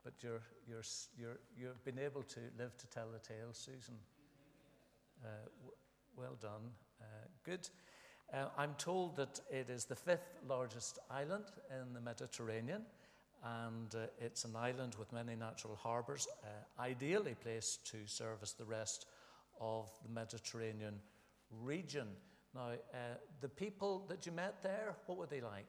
but 0.05 0.14
you're, 0.25 0.43
you're, 0.67 0.83
you're, 1.19 1.39
you've 1.57 1.85
been 1.85 1.99
able 1.99 2.23
to 2.23 2.41
live 2.59 2.77
to 2.79 2.87
tell 2.89 3.09
the 3.13 3.19
tale, 3.19 3.53
Susan. 3.53 3.97
Uh, 5.23 5.29
w- 5.61 5.77
well 6.17 6.37
done. 6.41 6.71
Uh, 7.01 7.05
good. 7.45 7.69
Uh, 8.33 8.47
I'm 8.57 8.75
told 8.79 9.17
that 9.17 9.41
it 9.51 9.69
is 9.69 9.85
the 9.85 9.95
fifth 9.95 10.39
largest 10.49 10.99
island 11.11 11.45
in 11.71 11.93
the 11.93 12.01
Mediterranean, 12.01 12.83
and 13.45 13.95
uh, 13.95 14.07
it's 14.19 14.45
an 14.45 14.57
island 14.57 14.97
with 14.99 15.13
many 15.13 15.37
natural 15.37 15.77
harbours, 15.77 16.27
uh, 16.43 16.83
ideally 16.83 17.37
placed 17.43 17.87
to 17.91 17.99
service 18.07 18.53
the 18.53 18.65
rest 18.65 19.05
of 19.61 19.91
the 20.03 20.11
Mediterranean 20.11 20.95
region. 21.51 22.09
Now, 22.55 22.71
uh, 22.71 22.97
the 23.43 23.49
people 23.49 24.07
that 24.09 24.25
you 24.25 24.33
met 24.33 24.63
there, 24.63 24.97
what 25.05 25.19
were 25.19 25.27
they 25.27 25.43
like? 25.43 25.67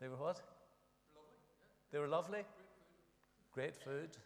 They 0.00 0.08
were 0.08 0.16
what? 0.16 0.55
They 1.92 1.98
were 1.98 2.08
lovely? 2.08 2.44
Great 3.52 3.74
food. 3.76 3.84
Great 3.84 4.00
food. 4.12 4.16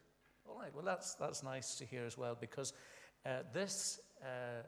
All 0.49 0.59
right, 0.59 0.75
well, 0.75 0.85
that's, 0.85 1.14
that's 1.14 1.43
nice 1.45 1.76
to 1.76 1.85
hear 1.85 2.05
as 2.05 2.19
well 2.19 2.37
because 2.40 2.73
uh, 3.25 3.43
this 3.52 4.00
uh, 4.23 4.62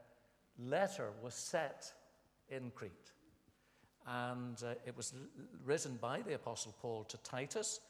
letter 0.59 1.11
was 1.23 1.35
set 1.35 1.93
in 2.49 2.71
Crete. 2.75 3.13
and 4.07 4.63
uh, 4.63 4.75
it 4.87 4.97
was 4.97 5.15
written 5.65 5.99
by 6.01 6.21
the 6.23 6.35
Apostle 6.35 6.75
Paul 6.81 7.05
to 7.05 7.17
Titus, 7.19 7.81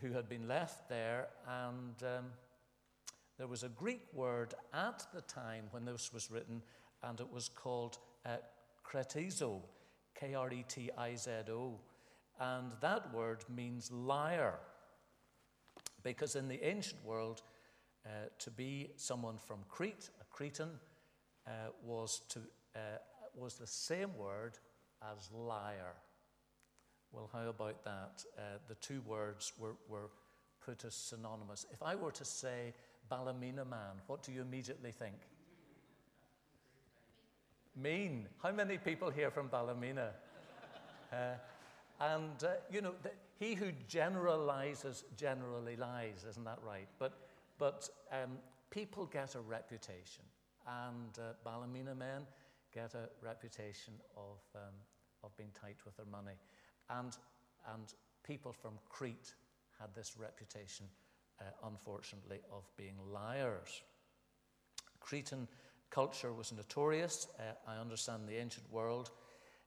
who 0.00 0.12
had 0.12 0.28
been 0.28 0.48
left 0.48 0.88
there, 0.88 1.28
and 1.46 2.02
um, 2.02 2.26
there 3.38 3.46
was 3.46 3.62
a 3.62 3.68
Greek 3.68 4.02
word 4.12 4.54
at 4.72 5.06
the 5.14 5.20
time 5.22 5.64
when 5.70 5.84
this 5.84 6.12
was 6.12 6.30
written, 6.30 6.62
and 7.02 7.20
it 7.20 7.30
was 7.32 7.48
called 7.48 7.98
uh, 8.24 8.36
kretizo, 8.84 9.60
K 10.14 10.34
R 10.34 10.50
E 10.52 10.64
T 10.68 10.90
I 10.96 11.14
Z 11.14 11.30
O. 11.50 11.78
And 12.40 12.72
that 12.80 13.12
word 13.14 13.44
means 13.54 13.92
liar. 13.92 14.54
Because 16.02 16.36
in 16.36 16.48
the 16.48 16.64
ancient 16.66 17.04
world, 17.04 17.42
uh, 18.06 18.08
to 18.38 18.50
be 18.50 18.88
someone 18.96 19.36
from 19.36 19.58
Crete, 19.68 20.08
a 20.20 20.24
Cretan, 20.30 20.70
uh, 21.46 21.50
was, 21.84 22.22
to, 22.30 22.40
uh, 22.74 22.98
was 23.36 23.54
the 23.54 23.66
same 23.66 24.16
word 24.16 24.58
as 25.02 25.30
liar. 25.30 25.94
Well, 27.12 27.28
how 27.30 27.48
about 27.48 27.84
that? 27.84 28.24
Uh, 28.38 28.42
the 28.68 28.76
two 28.76 29.02
words 29.02 29.52
were, 29.58 29.76
were 29.88 30.10
put 30.64 30.84
as 30.84 30.94
synonymous. 30.94 31.66
If 31.72 31.82
I 31.82 31.94
were 31.94 32.12
to 32.12 32.24
say 32.24 32.72
Ballymena 33.10 33.64
man, 33.64 34.00
what 34.06 34.22
do 34.22 34.32
you 34.32 34.40
immediately 34.40 34.92
think? 34.92 35.16
Mean. 37.76 38.28
How 38.42 38.52
many 38.52 38.78
people 38.78 39.10
here 39.10 39.30
from 39.30 39.48
Ballymena? 39.48 40.10
And, 42.00 42.42
uh, 42.42 42.52
you 42.70 42.80
know, 42.80 42.94
the, 43.02 43.10
he 43.38 43.54
who 43.54 43.72
generalizes 43.88 45.04
generally 45.16 45.76
lies, 45.76 46.24
isn't 46.28 46.44
that 46.44 46.58
right? 46.66 46.88
But, 46.98 47.18
but 47.58 47.88
um, 48.10 48.38
people 48.70 49.06
get 49.06 49.34
a 49.34 49.40
reputation, 49.40 50.24
and 50.66 51.18
uh, 51.18 51.32
Ballymena 51.44 51.94
men 51.94 52.22
get 52.74 52.94
a 52.94 53.08
reputation 53.22 53.94
of, 54.16 54.38
um, 54.54 54.74
of 55.22 55.36
being 55.36 55.50
tight 55.60 55.76
with 55.84 55.96
their 55.96 56.06
money. 56.06 56.36
And, 56.88 57.16
and 57.72 57.92
people 58.22 58.52
from 58.52 58.72
Crete 58.88 59.34
had 59.78 59.94
this 59.94 60.14
reputation, 60.18 60.86
uh, 61.40 61.44
unfortunately, 61.66 62.38
of 62.52 62.64
being 62.76 62.94
liars. 63.12 63.82
Cretan 65.00 65.48
culture 65.90 66.32
was 66.32 66.52
notorious, 66.52 67.26
uh, 67.38 67.70
I 67.70 67.78
understand, 67.78 68.28
the 68.28 68.36
ancient 68.36 68.70
world 68.72 69.10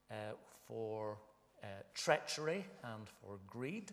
uh, 0.10 0.34
for 0.66 1.18
uh, 1.64 1.68
treachery 1.94 2.66
and 2.84 3.08
for 3.08 3.40
greed. 3.48 3.92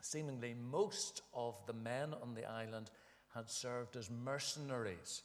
Seemingly, 0.00 0.54
most 0.54 1.22
of 1.34 1.56
the 1.66 1.72
men 1.72 2.14
on 2.22 2.34
the 2.34 2.44
island 2.44 2.90
had 3.34 3.50
served 3.50 3.96
as 3.96 4.10
mercenaries. 4.10 5.22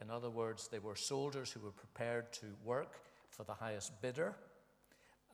In 0.00 0.10
other 0.10 0.30
words, 0.30 0.68
they 0.68 0.78
were 0.78 0.94
soldiers 0.94 1.50
who 1.50 1.60
were 1.60 1.72
prepared 1.72 2.32
to 2.34 2.46
work 2.64 3.00
for 3.30 3.44
the 3.44 3.54
highest 3.54 4.00
bidder, 4.00 4.34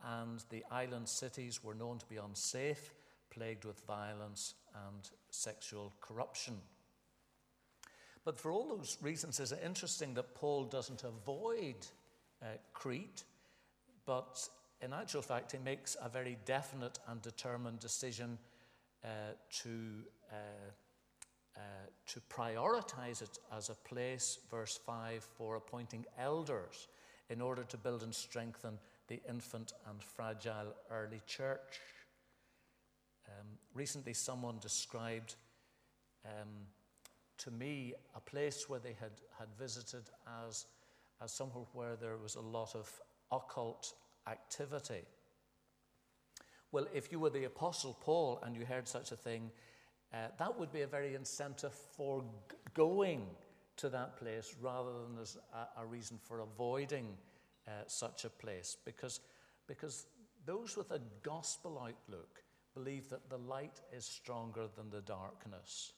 and 0.03 0.43
the 0.49 0.63
island 0.71 1.07
cities 1.07 1.63
were 1.63 1.75
known 1.75 1.99
to 1.99 2.05
be 2.07 2.17
unsafe, 2.17 2.93
plagued 3.29 3.65
with 3.65 3.85
violence 3.85 4.55
and 4.87 5.09
sexual 5.29 5.93
corruption. 6.01 6.55
But 8.23 8.39
for 8.39 8.51
all 8.51 8.67
those 8.67 8.97
reasons, 9.01 9.39
it's 9.39 9.51
interesting 9.51 10.15
that 10.15 10.33
Paul 10.33 10.63
doesn't 10.63 11.03
avoid 11.03 11.75
uh, 12.41 12.47
Crete, 12.73 13.23
but 14.05 14.49
in 14.85 14.93
actual 14.93 15.23
fact, 15.23 15.51
he 15.51 15.57
makes 15.57 15.97
a 15.99 16.07
very 16.07 16.37
definite 16.45 16.99
and 17.07 17.19
determined 17.23 17.79
decision 17.79 18.37
uh, 19.03 19.07
to, 19.49 20.03
uh, 20.31 20.35
uh, 21.57 21.59
to 22.05 22.19
prioritize 22.29 23.23
it 23.23 23.39
as 23.51 23.69
a 23.69 23.73
place, 23.73 24.37
verse 24.51 24.79
5, 24.85 25.23
for 25.23 25.55
appointing 25.55 26.05
elders 26.19 26.87
in 27.31 27.41
order 27.41 27.63
to 27.63 27.77
build 27.77 28.03
and 28.03 28.13
strengthen 28.13 28.77
the 29.07 29.19
infant 29.27 29.73
and 29.89 30.03
fragile 30.03 30.75
early 30.91 31.21
church. 31.25 31.81
Um, 33.27 33.47
recently, 33.73 34.13
someone 34.13 34.59
described 34.61 35.33
um, 36.25 36.67
to 37.39 37.49
me 37.49 37.95
a 38.15 38.19
place 38.19 38.69
where 38.69 38.79
they 38.79 38.95
had, 38.99 39.13
had 39.39 39.47
visited 39.57 40.11
as, 40.47 40.67
as 41.23 41.31
somewhere 41.31 41.65
where 41.73 41.95
there 41.95 42.17
was 42.17 42.35
a 42.35 42.41
lot 42.41 42.75
of 42.75 42.87
occult 43.31 43.93
activity. 44.27 45.03
Well, 46.71 46.87
if 46.93 47.11
you 47.11 47.19
were 47.19 47.29
the 47.29 47.45
Apostle 47.45 47.97
Paul 48.01 48.41
and 48.43 48.55
you 48.55 48.65
heard 48.65 48.87
such 48.87 49.11
a 49.11 49.15
thing, 49.15 49.51
uh, 50.13 50.27
that 50.37 50.59
would 50.59 50.71
be 50.71 50.81
a 50.81 50.87
very 50.87 51.15
incentive 51.15 51.73
for 51.73 52.21
g- 52.21 52.55
going 52.73 53.25
to 53.77 53.89
that 53.89 54.17
place 54.17 54.55
rather 54.61 54.91
than 54.91 55.21
as 55.21 55.37
a, 55.53 55.81
a 55.81 55.85
reason 55.85 56.17
for 56.21 56.39
avoiding 56.39 57.07
uh, 57.67 57.71
such 57.87 58.25
a 58.25 58.29
place. 58.29 58.77
Because, 58.85 59.19
because 59.67 60.05
those 60.45 60.77
with 60.77 60.91
a 60.91 61.01
gospel 61.23 61.79
outlook 61.79 62.43
believe 62.73 63.09
that 63.09 63.29
the 63.29 63.37
light 63.37 63.79
is 63.91 64.05
stronger 64.05 64.67
than 64.75 64.89
the 64.89 65.01
darkness, 65.01 65.93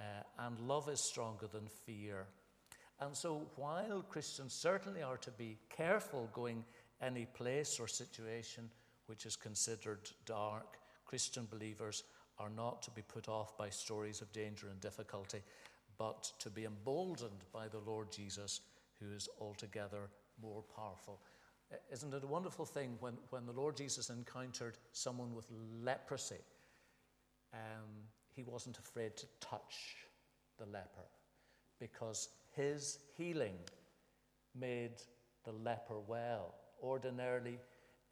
uh, 0.00 0.44
and 0.46 0.58
love 0.60 0.88
is 0.88 1.00
stronger 1.00 1.46
than 1.46 1.66
fear. 1.86 2.26
And 3.00 3.16
so, 3.16 3.46
while 3.56 4.02
Christians 4.08 4.54
certainly 4.54 5.02
are 5.02 5.18
to 5.18 5.30
be 5.32 5.58
careful 5.68 6.28
going 6.32 6.64
any 7.02 7.26
place 7.26 7.78
or 7.78 7.88
situation 7.88 8.70
which 9.06 9.26
is 9.26 9.36
considered 9.36 10.10
dark. 10.26 10.78
Christian 11.04 11.46
believers 11.50 12.04
are 12.38 12.50
not 12.50 12.82
to 12.82 12.90
be 12.90 13.02
put 13.02 13.28
off 13.28 13.56
by 13.56 13.68
stories 13.70 14.20
of 14.20 14.32
danger 14.32 14.68
and 14.68 14.80
difficulty, 14.80 15.42
but 15.96 16.30
to 16.38 16.50
be 16.50 16.64
emboldened 16.64 17.44
by 17.52 17.68
the 17.68 17.80
Lord 17.80 18.12
Jesus, 18.12 18.60
who 19.00 19.12
is 19.14 19.28
altogether 19.40 20.10
more 20.40 20.62
powerful. 20.76 21.20
Isn't 21.92 22.14
it 22.14 22.24
a 22.24 22.26
wonderful 22.26 22.64
thing 22.64 22.96
when, 23.00 23.14
when 23.30 23.44
the 23.44 23.52
Lord 23.52 23.76
Jesus 23.76 24.10
encountered 24.10 24.78
someone 24.92 25.34
with 25.34 25.46
leprosy? 25.82 26.36
Um, 27.52 28.06
he 28.34 28.42
wasn't 28.42 28.78
afraid 28.78 29.16
to 29.16 29.26
touch 29.40 29.96
the 30.58 30.66
leper 30.66 31.08
because 31.78 32.28
his 32.54 32.98
healing 33.16 33.56
made 34.54 34.92
the 35.44 35.52
leper 35.52 35.98
well 36.06 36.54
ordinarily 36.82 37.58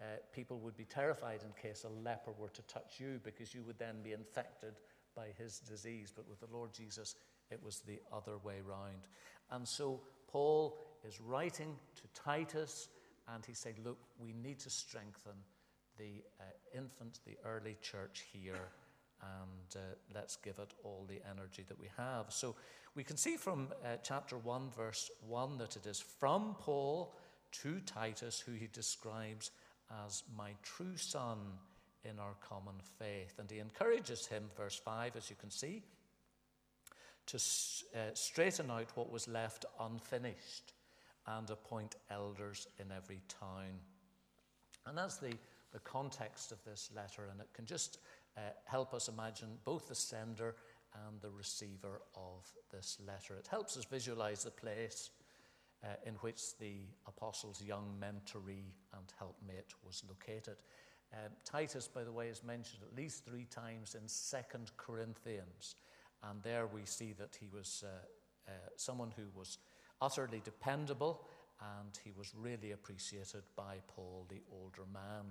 uh, 0.01 0.05
people 0.33 0.59
would 0.59 0.77
be 0.77 0.85
terrified 0.85 1.41
in 1.43 1.53
case 1.61 1.85
a 1.85 1.89
leper 1.89 2.33
were 2.39 2.51
to 2.51 2.63
touch 2.63 2.97
you 2.99 3.21
because 3.23 3.55
you 3.55 3.63
would 3.63 3.79
then 3.79 4.03
be 4.03 4.13
infected 4.13 4.75
by 5.15 5.29
his 5.39 5.59
disease. 5.61 6.13
But 6.15 6.29
with 6.29 6.41
the 6.41 6.55
Lord 6.55 6.73
Jesus, 6.75 7.15
it 7.51 7.63
was 7.63 7.81
the 7.81 8.01
other 8.13 8.39
way 8.39 8.61
round. 8.67 9.09
And 9.51 9.67
so 9.67 10.01
Paul 10.29 10.79
is 11.07 11.21
writing 11.21 11.77
to 11.97 12.23
Titus 12.23 12.89
and 13.33 13.45
he 13.45 13.55
said, 13.55 13.79
Look, 13.83 13.99
we 14.19 14.33
need 14.33 14.59
to 14.61 14.71
strengthen 14.71 15.33
the 15.99 16.23
uh, 16.41 16.45
infant, 16.77 17.21
the 17.25 17.37
early 17.45 17.77
church 17.81 18.27
here, 18.33 18.69
and 19.23 19.77
uh, 19.77 19.95
let's 20.15 20.37
give 20.37 20.59
it 20.59 20.75
all 20.85 21.07
the 21.09 21.21
energy 21.31 21.65
that 21.69 21.79
we 21.79 21.89
have. 21.97 22.27
So 22.29 22.55
we 22.95 23.03
can 23.03 23.17
see 23.17 23.37
from 23.37 23.69
uh, 23.85 23.97
chapter 24.03 24.37
1, 24.37 24.71
verse 24.77 25.11
1, 25.27 25.59
that 25.59 25.77
it 25.77 25.87
is 25.87 26.01
from 26.01 26.55
Paul 26.61 27.15
to 27.63 27.81
Titus, 27.81 28.41
who 28.41 28.53
he 28.53 28.69
describes 28.73 29.51
as 30.07 30.23
my 30.37 30.51
true 30.63 30.97
son 30.97 31.39
in 32.05 32.19
our 32.19 32.35
common 32.41 32.75
faith. 32.99 33.39
And 33.39 33.51
he 33.51 33.59
encourages 33.59 34.27
him, 34.27 34.45
verse 34.57 34.77
5, 34.77 35.17
as 35.17 35.31
you 35.31 35.37
can 35.37 35.51
see, 35.51 35.83
to 37.27 37.37
uh, 37.37 37.99
straighten 38.15 38.71
out 38.71 38.91
what 38.95 39.11
was 39.11 39.29
left 39.29 39.65
unfinished 39.81 40.73
and 41.27 41.49
appoint 41.51 41.97
elders 42.11 42.69
in 42.79 42.87
every 42.93 43.21
town. 43.29 43.81
And 44.87 44.97
that's 44.97 45.17
the, 45.17 45.35
the 45.73 45.81
context 45.81 46.53
of 46.53 46.63
this 46.65 46.91
letter, 46.95 47.29
and 47.31 47.41
it 47.41 47.49
can 47.53 47.67
just 47.67 47.99
uh, 48.37 48.41
help 48.65 48.95
us 48.95 49.09
imagine 49.09 49.49
both 49.65 49.89
the 49.89 49.95
sender 49.95 50.55
and 51.09 51.21
the 51.21 51.31
receiver 51.31 52.03
of 52.15 52.47
this 52.73 52.99
letter. 53.07 53.35
It 53.35 53.49
helps 53.49 53.77
us 53.77 53.85
visualize 53.85 54.45
the 54.45 54.51
place 54.51 55.11
uh, 55.85 55.89
in 56.05 56.15
which 56.15 56.57
the 56.59 56.87
apostle's 57.07 57.63
young 57.63 57.95
mentoree 58.01 58.73
and 58.95 59.13
helpmate 59.19 59.75
was 59.85 60.03
located. 60.09 60.57
Um, 61.13 61.31
Titus, 61.45 61.89
by 61.89 62.05
the 62.05 62.13
way, 62.13 62.29
is 62.29 62.43
mentioned 62.43 62.83
at 62.83 62.97
least 62.97 63.25
three 63.25 63.47
times 63.47 63.95
in 63.95 64.09
Second 64.09 64.73
Corinthians, 64.77 65.77
and 66.23 66.43
there 66.43 66.67
we 66.67 66.85
see 66.85 67.13
that 67.13 67.37
he 67.39 67.49
was 67.55 67.85
uh, 67.87 68.51
uh, 68.51 68.53
someone 68.77 69.13
who 69.17 69.25
was 69.35 69.59
utterly 70.01 70.41
dependable 70.45 71.27
and 71.81 71.99
he 72.05 72.13
was 72.17 72.35
really 72.35 72.73
appreciated 72.73 73.43
by 73.57 73.77
Paul, 73.89 74.27
the 74.29 74.43
older 74.53 74.83
man. 74.93 75.25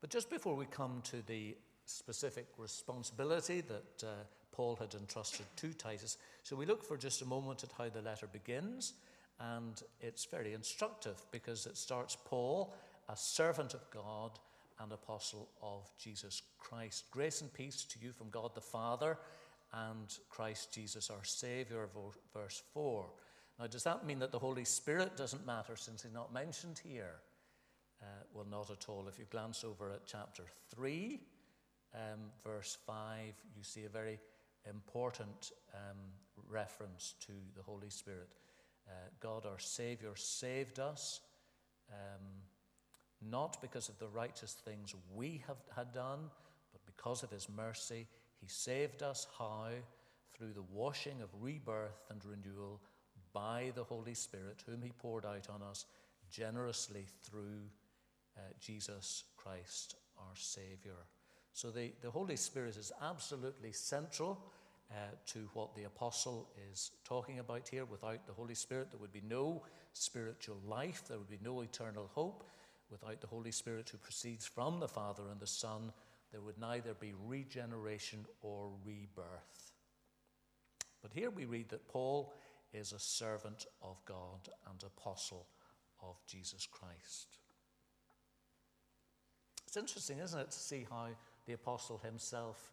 But 0.00 0.10
just 0.10 0.30
before 0.30 0.54
we 0.56 0.66
come 0.66 1.00
to 1.04 1.22
the 1.26 1.56
specific 1.84 2.46
responsibility 2.56 3.60
that 3.62 4.04
uh, 4.04 4.24
Paul 4.52 4.76
had 4.76 4.94
entrusted 4.94 5.46
to 5.56 5.72
Titus. 5.74 6.18
So 6.42 6.56
we 6.56 6.66
look 6.66 6.84
for 6.84 6.96
just 6.96 7.22
a 7.22 7.26
moment 7.26 7.64
at 7.64 7.72
how 7.76 7.88
the 7.88 8.02
letter 8.02 8.26
begins, 8.26 8.92
and 9.40 9.82
it's 10.00 10.24
very 10.26 10.54
instructive 10.54 11.20
because 11.30 11.66
it 11.66 11.76
starts 11.76 12.16
Paul, 12.24 12.74
a 13.08 13.16
servant 13.16 13.74
of 13.74 13.90
God 13.90 14.38
and 14.80 14.92
apostle 14.92 15.48
of 15.62 15.90
Jesus 15.98 16.42
Christ. 16.58 17.04
Grace 17.10 17.40
and 17.40 17.52
peace 17.52 17.84
to 17.84 17.98
you 17.98 18.12
from 18.12 18.30
God 18.30 18.54
the 18.54 18.60
Father 18.60 19.18
and 19.72 20.18
Christ 20.28 20.72
Jesus 20.72 21.10
our 21.10 21.24
Saviour, 21.24 21.88
verse 22.34 22.62
4. 22.74 23.06
Now, 23.58 23.66
does 23.66 23.84
that 23.84 24.06
mean 24.06 24.18
that 24.18 24.32
the 24.32 24.38
Holy 24.38 24.64
Spirit 24.64 25.16
doesn't 25.16 25.46
matter 25.46 25.76
since 25.76 26.02
he's 26.02 26.12
not 26.12 26.32
mentioned 26.32 26.80
here? 26.84 27.16
Uh, 28.02 28.06
well, 28.34 28.46
not 28.50 28.70
at 28.70 28.88
all. 28.88 29.06
If 29.08 29.18
you 29.18 29.26
glance 29.30 29.64
over 29.64 29.90
at 29.90 30.06
chapter 30.06 30.42
3, 30.74 31.20
um, 31.94 32.00
verse 32.44 32.76
5, 32.86 32.96
you 33.56 33.62
see 33.62 33.84
a 33.84 33.88
very 33.88 34.18
important 34.68 35.52
um, 35.74 35.98
reference 36.48 37.14
to 37.20 37.32
the 37.56 37.62
Holy 37.62 37.90
Spirit. 37.90 38.28
Uh, 38.88 38.92
God, 39.20 39.46
our 39.46 39.58
Savior, 39.58 40.12
saved 40.16 40.78
us 40.78 41.20
um, 41.90 42.26
not 43.30 43.60
because 43.60 43.88
of 43.88 43.98
the 43.98 44.08
righteous 44.08 44.52
things 44.52 44.94
we 45.14 45.42
have 45.46 45.58
had 45.74 45.92
done, 45.92 46.30
but 46.72 46.80
because 46.86 47.22
of 47.22 47.30
His 47.30 47.48
mercy. 47.48 48.06
He 48.40 48.48
saved 48.48 49.02
us 49.02 49.26
how? 49.38 49.68
Through 50.36 50.54
the 50.54 50.64
washing 50.72 51.20
of 51.22 51.28
rebirth 51.40 52.02
and 52.10 52.24
renewal 52.24 52.80
by 53.32 53.72
the 53.74 53.84
Holy 53.84 54.14
Spirit, 54.14 54.62
whom 54.66 54.82
He 54.82 54.90
poured 54.90 55.24
out 55.24 55.48
on 55.48 55.62
us 55.62 55.86
generously 56.30 57.06
through 57.22 57.68
uh, 58.36 58.40
Jesus 58.60 59.24
Christ, 59.36 59.96
our 60.18 60.34
Savior. 60.34 61.06
So 61.52 61.70
the, 61.70 61.92
the 62.00 62.10
Holy 62.10 62.36
Spirit 62.36 62.76
is 62.76 62.92
absolutely 63.02 63.72
central 63.72 64.38
uh, 64.90 64.94
to 65.26 65.48
what 65.54 65.74
the 65.74 65.84
apostle 65.84 66.48
is 66.70 66.90
talking 67.04 67.38
about 67.38 67.68
here. 67.68 67.84
Without 67.84 68.26
the 68.26 68.32
Holy 68.32 68.54
Spirit, 68.54 68.90
there 68.90 69.00
would 69.00 69.12
be 69.12 69.22
no 69.28 69.62
spiritual 69.92 70.58
life, 70.66 71.02
there 71.08 71.18
would 71.18 71.30
be 71.30 71.38
no 71.42 71.60
eternal 71.60 72.10
hope. 72.14 72.44
Without 72.90 73.20
the 73.20 73.26
Holy 73.26 73.52
Spirit 73.52 73.88
who 73.88 73.98
proceeds 73.98 74.44
from 74.44 74.80
the 74.80 74.88
Father 74.88 75.22
and 75.30 75.40
the 75.40 75.46
Son, 75.46 75.92
there 76.30 76.42
would 76.42 76.58
neither 76.58 76.94
be 76.94 77.12
regeneration 77.26 78.26
or 78.42 78.70
rebirth. 78.84 79.72
But 81.02 81.12
here 81.12 81.30
we 81.30 81.44
read 81.44 81.68
that 81.70 81.88
Paul 81.88 82.32
is 82.72 82.92
a 82.92 82.98
servant 82.98 83.66
of 83.82 83.96
God 84.04 84.48
and 84.70 84.82
apostle 84.82 85.46
of 86.02 86.16
Jesus 86.26 86.66
Christ. 86.70 87.38
It's 89.66 89.76
interesting, 89.76 90.18
isn't 90.18 90.38
it, 90.38 90.50
to 90.50 90.58
see 90.58 90.86
how 90.90 91.08
the 91.46 91.52
apostle 91.52 91.98
himself 91.98 92.72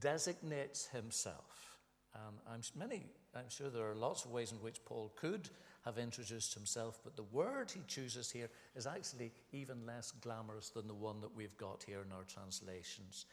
designates 0.00 0.86
himself. 0.86 1.78
Um, 2.14 2.34
I'm, 2.50 2.60
many, 2.76 3.06
I'm 3.34 3.48
sure 3.48 3.70
there 3.70 3.88
are 3.88 3.94
lots 3.94 4.24
of 4.24 4.32
ways 4.32 4.52
in 4.52 4.58
which 4.58 4.84
Paul 4.84 5.12
could 5.16 5.48
have 5.84 5.96
introduced 5.98 6.54
himself, 6.54 6.98
but 7.04 7.16
the 7.16 7.22
word 7.22 7.70
he 7.70 7.80
chooses 7.86 8.30
here 8.30 8.50
is 8.74 8.86
actually 8.86 9.32
even 9.52 9.86
less 9.86 10.12
glamorous 10.20 10.70
than 10.70 10.86
the 10.86 10.94
one 10.94 11.20
that 11.20 11.34
we've 11.34 11.56
got 11.56 11.84
here 11.86 12.02
in 12.04 12.12
our 12.12 12.24
translations. 12.24 13.26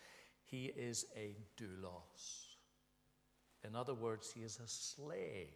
He 0.43 0.65
is 0.65 1.05
a 1.15 1.35
doulos. 1.59 2.55
In 3.67 3.75
other 3.75 3.93
words, 3.93 4.31
he 4.31 4.41
is 4.41 4.59
a 4.63 4.67
slave 4.67 5.47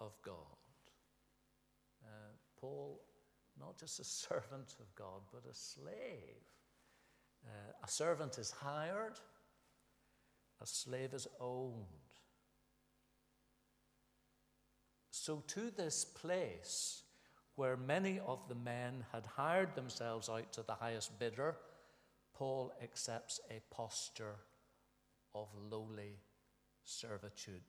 of 0.00 0.12
God. 0.22 0.34
Uh, 2.02 2.32
Paul, 2.60 3.00
not 3.58 3.78
just 3.78 4.00
a 4.00 4.04
servant 4.04 4.74
of 4.80 4.94
God, 4.96 5.22
but 5.32 5.48
a 5.48 5.54
slave. 5.54 6.55
Uh, 7.46 7.50
a 7.84 7.88
servant 7.88 8.38
is 8.38 8.50
hired, 8.50 9.20
a 10.60 10.66
slave 10.66 11.14
is 11.14 11.28
owned. 11.40 11.84
So, 15.10 15.42
to 15.48 15.70
this 15.70 16.04
place 16.04 17.02
where 17.54 17.76
many 17.76 18.20
of 18.20 18.48
the 18.48 18.54
men 18.54 19.04
had 19.12 19.26
hired 19.26 19.74
themselves 19.74 20.28
out 20.28 20.52
to 20.52 20.62
the 20.62 20.74
highest 20.74 21.18
bidder, 21.18 21.56
Paul 22.34 22.72
accepts 22.82 23.40
a 23.50 23.60
posture 23.74 24.36
of 25.34 25.48
lowly 25.70 26.18
servitude. 26.84 27.62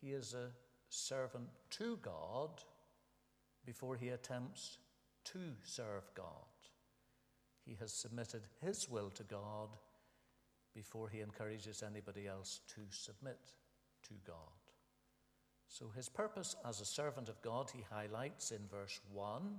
He 0.00 0.12
is 0.12 0.34
a 0.34 0.50
servant 0.88 1.48
to 1.70 1.98
God 2.02 2.62
before 3.64 3.96
he 3.96 4.08
attempts 4.08 4.78
to 5.24 5.38
serve 5.62 6.10
God. 6.14 6.51
He 7.64 7.76
has 7.80 7.92
submitted 7.92 8.42
his 8.60 8.88
will 8.88 9.10
to 9.10 9.22
God 9.22 9.68
before 10.74 11.08
he 11.08 11.20
encourages 11.20 11.82
anybody 11.82 12.26
else 12.26 12.60
to 12.74 12.80
submit 12.90 13.38
to 14.08 14.14
God. 14.26 14.36
So, 15.68 15.90
his 15.94 16.08
purpose 16.08 16.56
as 16.68 16.80
a 16.80 16.84
servant 16.84 17.28
of 17.28 17.40
God, 17.40 17.70
he 17.74 17.84
highlights 17.90 18.50
in 18.50 18.60
verse 18.70 19.00
1 19.12 19.58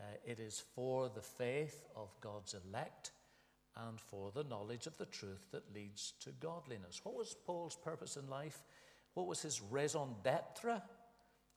uh, 0.00 0.02
it 0.24 0.40
is 0.40 0.62
for 0.74 1.10
the 1.10 1.20
faith 1.20 1.84
of 1.94 2.08
God's 2.20 2.54
elect 2.54 3.12
and 3.76 4.00
for 4.00 4.30
the 4.34 4.44
knowledge 4.44 4.86
of 4.86 4.96
the 4.96 5.06
truth 5.06 5.46
that 5.52 5.74
leads 5.74 6.14
to 6.20 6.30
godliness. 6.40 7.00
What 7.04 7.16
was 7.16 7.36
Paul's 7.46 7.76
purpose 7.76 8.16
in 8.16 8.28
life? 8.28 8.62
What 9.14 9.26
was 9.26 9.42
his 9.42 9.60
raison 9.70 10.14
d'etre? 10.22 10.82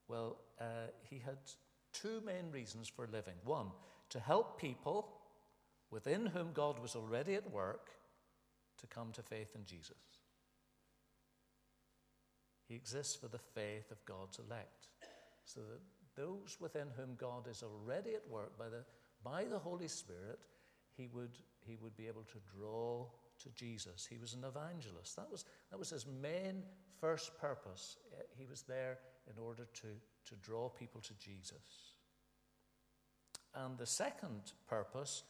Well, 0.07 0.37
uh, 0.59 0.87
he 1.09 1.19
had 1.19 1.37
two 1.93 2.21
main 2.25 2.51
reasons 2.51 2.89
for 2.89 3.07
living. 3.07 3.35
One, 3.43 3.67
to 4.09 4.19
help 4.19 4.59
people 4.59 5.09
within 5.93 6.25
whom 6.25 6.51
God 6.53 6.79
was 6.79 6.95
already 6.95 7.35
at 7.35 7.51
work 7.51 7.91
to 8.79 8.87
come 8.87 9.11
to 9.11 9.21
faith 9.21 9.51
in 9.55 9.63
Jesus. 9.63 9.95
He 12.67 12.73
exists 12.73 13.15
for 13.15 13.27
the 13.27 13.37
faith 13.37 13.91
of 13.91 14.03
God's 14.05 14.39
elect, 14.39 14.87
so 15.45 15.61
that 15.61 15.81
those 16.15 16.57
within 16.59 16.87
whom 16.97 17.15
God 17.15 17.47
is 17.47 17.63
already 17.63 18.15
at 18.15 18.27
work 18.27 18.57
by 18.57 18.69
the, 18.69 18.83
by 19.23 19.43
the 19.43 19.59
Holy 19.59 19.87
Spirit, 19.87 20.39
he 20.97 21.07
would, 21.13 21.37
he 21.59 21.75
would 21.75 21.95
be 21.95 22.07
able 22.07 22.23
to 22.23 22.39
draw 22.57 23.05
to 23.43 23.49
Jesus. 23.49 24.07
He 24.09 24.17
was 24.17 24.33
an 24.33 24.43
evangelist. 24.43 25.15
That 25.15 25.29
was, 25.29 25.45
that 25.69 25.77
was 25.77 25.91
his 25.91 26.07
main 26.21 26.63
first 26.99 27.37
purpose. 27.39 27.97
Eh, 28.17 28.23
he 28.35 28.45
was 28.45 28.63
there 28.63 28.97
in 29.29 29.41
order 29.41 29.67
to, 29.73 29.87
to 30.29 30.35
draw 30.41 30.69
people 30.69 31.01
to 31.01 31.13
Jesus. 31.15 31.93
And 33.55 33.77
the 33.77 33.85
second 33.85 34.53
purpose 34.67 35.23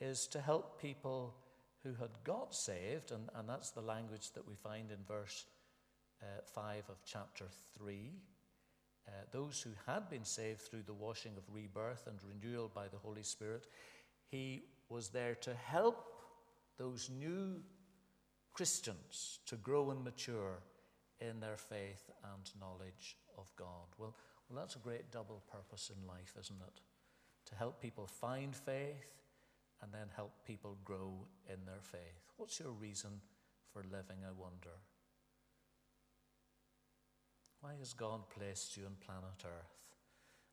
is 0.00 0.26
to 0.28 0.40
help 0.40 0.80
people 0.80 1.34
who 1.82 1.90
had 1.94 2.10
got 2.24 2.54
saved, 2.54 3.12
and, 3.12 3.28
and 3.34 3.48
that's 3.48 3.70
the 3.70 3.80
language 3.80 4.32
that 4.32 4.46
we 4.46 4.54
find 4.54 4.90
in 4.90 4.98
verse 5.06 5.46
uh, 6.22 6.26
5 6.54 6.84
of 6.88 6.96
chapter 7.04 7.44
3. 7.78 8.12
Uh, 9.06 9.10
those 9.32 9.62
who 9.62 9.70
had 9.86 10.10
been 10.10 10.24
saved 10.24 10.60
through 10.60 10.82
the 10.82 10.92
washing 10.92 11.32
of 11.36 11.54
rebirth 11.54 12.06
and 12.06 12.18
renewal 12.22 12.70
by 12.74 12.88
the 12.88 12.98
Holy 12.98 13.22
Spirit, 13.22 13.66
he 14.30 14.62
was 14.88 15.08
there 15.08 15.34
to 15.36 15.54
help 15.54 16.14
those 16.76 17.10
new 17.10 17.60
Christians 18.52 19.38
to 19.46 19.56
grow 19.56 19.90
and 19.90 20.04
mature 20.04 20.60
in 21.20 21.40
their 21.40 21.56
faith 21.56 22.10
and 22.34 22.50
knowledge 22.60 23.16
of 23.36 23.50
God. 23.56 23.86
Well, 23.98 24.14
well, 24.48 24.58
that's 24.58 24.76
a 24.76 24.80
great 24.80 25.10
double 25.10 25.42
purpose 25.50 25.90
in 25.94 26.06
life, 26.06 26.34
isn't 26.40 26.60
it? 26.60 26.80
To 27.50 27.54
help 27.54 27.80
people 27.80 28.06
find 28.06 28.54
faith 28.54 29.18
and 29.82 29.92
then 29.92 30.08
help 30.14 30.32
people 30.46 30.76
grow 30.84 31.26
in 31.48 31.64
their 31.64 31.82
faith. 31.82 32.32
What's 32.36 32.58
your 32.60 32.72
reason 32.72 33.20
for 33.72 33.82
living, 33.82 34.24
I 34.26 34.32
wonder? 34.32 34.76
Why 37.60 37.72
has 37.78 37.92
God 37.92 38.28
placed 38.30 38.76
you 38.76 38.84
on 38.86 38.94
planet 39.04 39.44
Earth? 39.44 39.78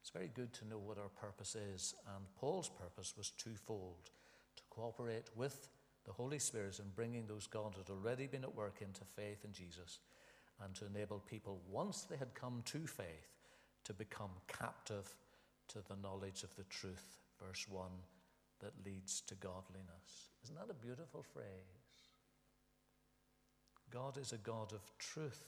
It's 0.02 0.10
very 0.10 0.30
good 0.34 0.54
to 0.54 0.68
know 0.68 0.78
what 0.78 0.98
our 0.98 1.10
purpose 1.10 1.56
is, 1.56 1.96
and 2.16 2.26
Paul's 2.36 2.70
purpose 2.70 3.14
was 3.18 3.32
twofold 3.32 4.10
to 4.56 4.64
cooperate 4.70 5.30
with 5.36 5.70
the 6.06 6.14
Holy 6.14 6.40
Spirit 6.40 6.80
in 6.80 6.86
bringing 6.96 7.26
those 7.26 7.48
God 7.48 7.76
had 7.76 7.90
already 7.90 8.28
been 8.28 8.44
at 8.44 8.56
work 8.56 8.82
into 8.82 9.02
faith 9.16 9.44
in 9.44 9.52
Jesus, 9.52 10.00
and 10.64 10.74
to 10.76 10.86
enable 10.86 11.20
people, 11.20 11.60
once 11.70 12.02
they 12.04 12.18
had 12.18 12.36
come 12.36 12.62
to 12.66 12.86
faith, 12.86 13.34
to 13.84 13.94
become 13.94 14.30
captive 14.48 15.16
to 15.68 15.80
the 15.88 15.96
knowledge 16.02 16.44
of 16.44 16.56
the 16.56 16.64
truth. 16.66 17.18
Verse 17.44 17.66
1 17.70 17.90
that 18.60 18.86
leads 18.86 19.22
to 19.22 19.36
godliness. 19.36 20.32
Isn't 20.44 20.56
that 20.56 20.70
a 20.70 20.86
beautiful 20.86 21.24
phrase? 21.24 21.46
God 23.92 24.18
is 24.18 24.34
a 24.34 24.38
God 24.38 24.74
of 24.74 24.82
truth. 24.98 25.44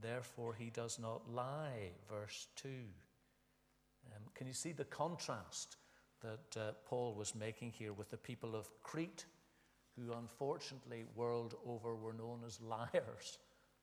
Therefore, 0.00 0.54
he 0.54 0.70
does 0.70 0.98
not 0.98 1.30
lie. 1.30 1.92
Verse 2.10 2.48
2. 2.56 2.68
Um, 2.68 4.22
can 4.34 4.46
you 4.46 4.52
see 4.52 4.72
the 4.72 4.84
contrast 4.84 5.76
that 6.20 6.60
uh, 6.60 6.72
Paul 6.84 7.14
was 7.14 7.34
making 7.34 7.72
here 7.72 7.92
with 7.92 8.10
the 8.10 8.16
people 8.16 8.54
of 8.54 8.68
Crete, 8.82 9.24
who 9.96 10.12
unfortunately, 10.12 11.04
world 11.14 11.54
over, 11.66 11.94
were 11.94 12.12
known 12.12 12.40
as 12.46 12.60
liars? 12.60 13.38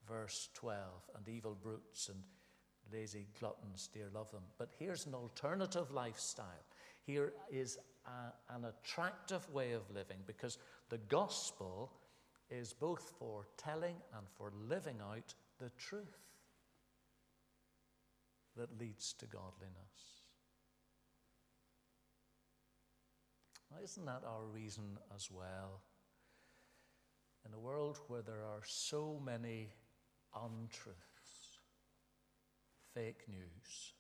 Verse 0.08 0.49
12, 0.54 0.78
and 1.17 1.28
evil 1.28 1.58
brutes 1.60 2.10
and 2.10 2.19
lazy 2.93 3.28
gluttons, 3.39 3.89
dear 3.91 4.10
love 4.13 4.32
them. 4.32 4.43
But 4.58 4.69
here's 4.78 5.06
an 5.06 5.15
alternative 5.15 5.91
lifestyle. 5.91 6.45
Here 7.01 7.34
is 7.51 7.78
an 8.50 8.65
attractive 8.65 9.50
way 9.52 9.74
of 9.74 9.89
living 9.94 10.18
because 10.26 10.58
the 10.89 10.98
gospel 10.98 11.91
is 12.50 12.74
both 12.74 13.13
for 13.20 13.48
telling 13.58 13.96
and 14.15 14.28
for 14.38 14.52
living 14.68 14.98
out 15.02 15.34
the 15.60 15.72
truth 15.78 16.26
that 18.56 18.80
leads 18.80 19.13
to 19.13 19.26
godliness. 19.26 20.22
Now, 23.72 23.78
isn't 23.84 24.06
that 24.06 24.24
our 24.26 24.46
reason 24.46 24.98
as 25.13 25.30
well? 25.32 25.82
In 27.46 27.54
a 27.54 27.60
world 27.60 28.00
where 28.08 28.22
there 28.22 28.44
are 28.44 28.62
so 28.63 29.20
many 29.24 29.70
untruths, 30.34 31.60
fake 32.94 33.28
news. 33.28 33.94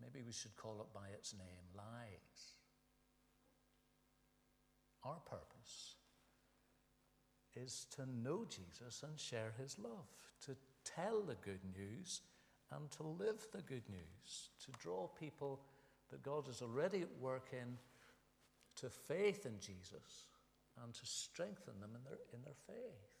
Maybe 0.00 0.24
we 0.24 0.32
should 0.32 0.56
call 0.56 0.80
it 0.80 0.94
by 0.94 1.08
its 1.14 1.34
name 1.34 1.66
lies. 1.76 2.54
Our 5.04 5.20
purpose 5.28 5.94
is 7.54 7.86
to 7.96 8.06
know 8.06 8.46
Jesus 8.48 9.02
and 9.02 9.18
share 9.18 9.52
his 9.58 9.78
love, 9.78 10.08
to 10.44 10.56
tell 10.84 11.22
the 11.22 11.36
good 11.36 11.60
news 11.76 12.22
and 12.72 12.90
to 12.92 13.02
live 13.02 13.46
the 13.52 13.62
good 13.62 13.88
news, 13.88 14.50
to 14.64 14.72
draw 14.78 15.06
people 15.06 15.60
that 16.10 16.22
God 16.22 16.48
is 16.48 16.62
already 16.62 17.02
at 17.02 17.20
work 17.20 17.48
in 17.52 17.78
to 18.76 18.90
faith 18.90 19.46
in 19.46 19.58
Jesus 19.58 20.28
and 20.82 20.92
to 20.92 21.06
strengthen 21.06 21.80
them 21.80 21.90
in 21.94 22.04
their, 22.04 22.18
in 22.34 22.42
their 22.42 22.58
faith. 22.66 23.16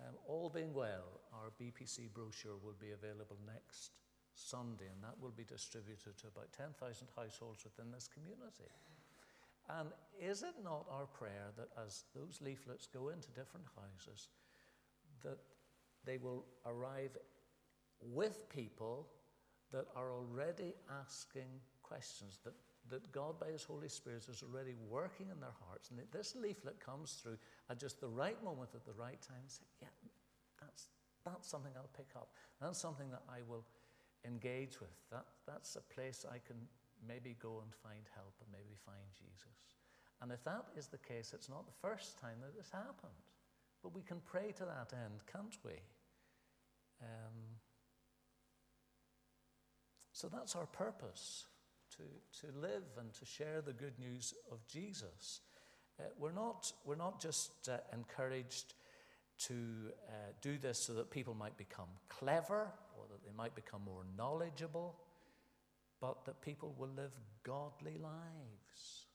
Um, 0.00 0.14
all 0.26 0.50
being 0.52 0.74
well, 0.74 1.20
our 1.32 1.50
BPC 1.60 2.12
brochure 2.12 2.56
will 2.62 2.74
be 2.80 2.90
available 2.90 3.38
next 3.46 3.92
Sunday, 4.34 4.90
and 4.92 5.02
that 5.02 5.14
will 5.20 5.30
be 5.30 5.44
distributed 5.44 6.18
to 6.18 6.26
about 6.28 6.52
10,000 6.52 6.74
households 7.16 7.64
within 7.64 7.90
this 7.90 8.08
community. 8.08 8.70
And 9.68 9.88
is 10.20 10.42
it 10.42 10.54
not 10.62 10.86
our 10.90 11.06
prayer 11.06 11.54
that 11.56 11.68
as 11.84 12.04
those 12.14 12.40
leaflets 12.42 12.86
go 12.86 13.08
into 13.08 13.28
different 13.28 13.66
houses, 13.74 14.28
that 15.22 15.38
they 16.04 16.18
will 16.18 16.44
arrive 16.66 17.16
with 18.12 18.48
people 18.50 19.06
that 19.72 19.86
are 19.96 20.12
already 20.12 20.74
asking 21.00 21.48
questions, 21.82 22.38
that, 22.44 22.52
that 22.90 23.10
God, 23.10 23.40
by 23.40 23.46
His 23.46 23.64
Holy 23.64 23.88
Spirit, 23.88 24.28
is 24.28 24.42
already 24.42 24.74
working 24.90 25.28
in 25.32 25.40
their 25.40 25.56
hearts, 25.66 25.90
and 25.90 26.00
this 26.12 26.36
leaflet 26.36 26.78
comes 26.78 27.14
through 27.14 27.38
at 27.70 27.78
just 27.80 28.00
the 28.00 28.08
right 28.08 28.42
moment, 28.44 28.70
at 28.74 28.84
the 28.84 28.92
right 28.92 29.20
time, 29.22 29.40
and 29.40 29.50
say, 29.50 29.64
Yeah, 29.80 29.88
that's, 30.60 30.88
that's 31.24 31.48
something 31.48 31.72
I'll 31.76 31.90
pick 31.96 32.10
up. 32.14 32.28
That's 32.60 32.78
something 32.78 33.10
that 33.10 33.22
I 33.28 33.38
will 33.48 33.64
engage 34.24 34.80
with. 34.80 34.96
That, 35.10 35.26
that's 35.46 35.76
a 35.76 35.94
place 35.94 36.24
I 36.28 36.38
can 36.38 36.56
maybe 37.06 37.36
go 37.40 37.60
and 37.62 37.72
find 37.74 38.04
help 38.14 38.34
and 38.40 38.48
maybe 38.52 38.74
find 38.84 39.04
Jesus. 39.12 39.76
And 40.22 40.32
if 40.32 40.42
that 40.44 40.66
is 40.76 40.86
the 40.86 40.98
case, 40.98 41.32
it's 41.34 41.48
not 41.48 41.66
the 41.66 41.78
first 41.80 42.18
time 42.18 42.38
that 42.40 42.56
this 42.56 42.70
happened. 42.70 43.12
But 43.82 43.94
we 43.94 44.02
can 44.02 44.20
pray 44.24 44.52
to 44.52 44.64
that 44.64 44.92
end, 44.92 45.20
can't 45.30 45.56
we? 45.64 45.72
Um, 47.02 47.60
so 50.12 50.28
that's 50.28 50.56
our 50.56 50.66
purpose 50.66 51.44
to, 51.96 52.46
to 52.46 52.58
live 52.58 52.84
and 52.98 53.12
to 53.14 53.24
share 53.24 53.60
the 53.60 53.72
good 53.72 53.98
news 53.98 54.32
of 54.50 54.66
Jesus. 54.66 55.40
Uh, 56.00 56.04
we're, 56.18 56.32
not, 56.32 56.72
we're 56.84 56.96
not 56.96 57.20
just 57.20 57.68
uh, 57.68 57.78
encouraged 57.92 58.74
to 59.38 59.54
uh, 60.08 60.12
do 60.40 60.56
this 60.56 60.78
so 60.78 60.94
that 60.94 61.10
people 61.10 61.34
might 61.34 61.56
become 61.56 61.88
clever 62.08 62.68
they 63.24 63.36
might 63.36 63.54
become 63.54 63.82
more 63.84 64.04
knowledgeable 64.16 64.96
but 66.04 66.26
that 66.26 66.42
people 66.42 66.74
will 66.78 66.90
live 66.94 67.12
godly 67.44 67.96
lives. 67.98 69.06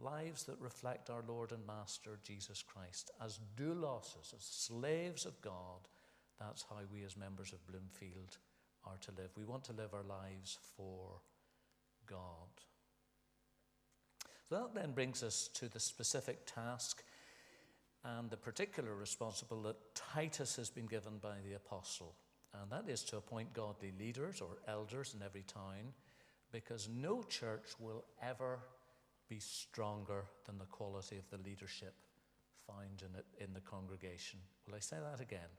Lives 0.00 0.44
that 0.44 0.58
reflect 0.58 1.10
our 1.10 1.22
Lord 1.28 1.52
and 1.52 1.66
Master 1.66 2.18
Jesus 2.22 2.62
Christ 2.62 3.10
as 3.22 3.40
doulos, 3.54 4.16
as 4.16 4.34
slaves 4.38 5.26
of 5.26 5.38
God. 5.42 5.88
That's 6.40 6.64
how 6.68 6.76
we, 6.90 7.04
as 7.04 7.14
members 7.14 7.52
of 7.52 7.66
Bloomfield, 7.66 8.38
are 8.86 8.96
to 9.02 9.10
live. 9.18 9.32
We 9.36 9.44
want 9.44 9.64
to 9.64 9.74
live 9.74 9.92
our 9.92 10.02
lives 10.02 10.58
for 10.78 11.20
God. 12.06 12.16
So 14.48 14.56
that 14.56 14.74
then 14.74 14.92
brings 14.92 15.22
us 15.22 15.48
to 15.54 15.68
the 15.68 15.78
specific 15.78 16.46
task 16.46 17.04
and 18.02 18.30
the 18.30 18.38
particular 18.38 18.94
responsibility 18.94 19.68
that 19.68 19.94
Titus 19.94 20.56
has 20.56 20.70
been 20.70 20.86
given 20.86 21.18
by 21.18 21.36
the 21.46 21.54
apostle 21.54 22.14
and 22.60 22.70
that 22.70 22.88
is 22.88 23.02
to 23.04 23.16
appoint 23.16 23.52
godly 23.52 23.92
leaders 23.98 24.40
or 24.40 24.58
elders 24.68 25.14
in 25.14 25.22
every 25.24 25.42
town, 25.42 25.92
because 26.52 26.88
no 26.88 27.22
church 27.22 27.72
will 27.78 28.04
ever 28.22 28.60
be 29.28 29.40
stronger 29.40 30.24
than 30.46 30.58
the 30.58 30.64
quality 30.66 31.16
of 31.16 31.28
the 31.30 31.42
leadership 31.48 31.94
found 32.66 33.02
in, 33.02 33.18
it, 33.18 33.26
in 33.42 33.52
the 33.52 33.60
congregation. 33.60 34.38
Will 34.66 34.76
I 34.76 34.80
say 34.80 34.96
that 34.96 35.20
again? 35.20 35.50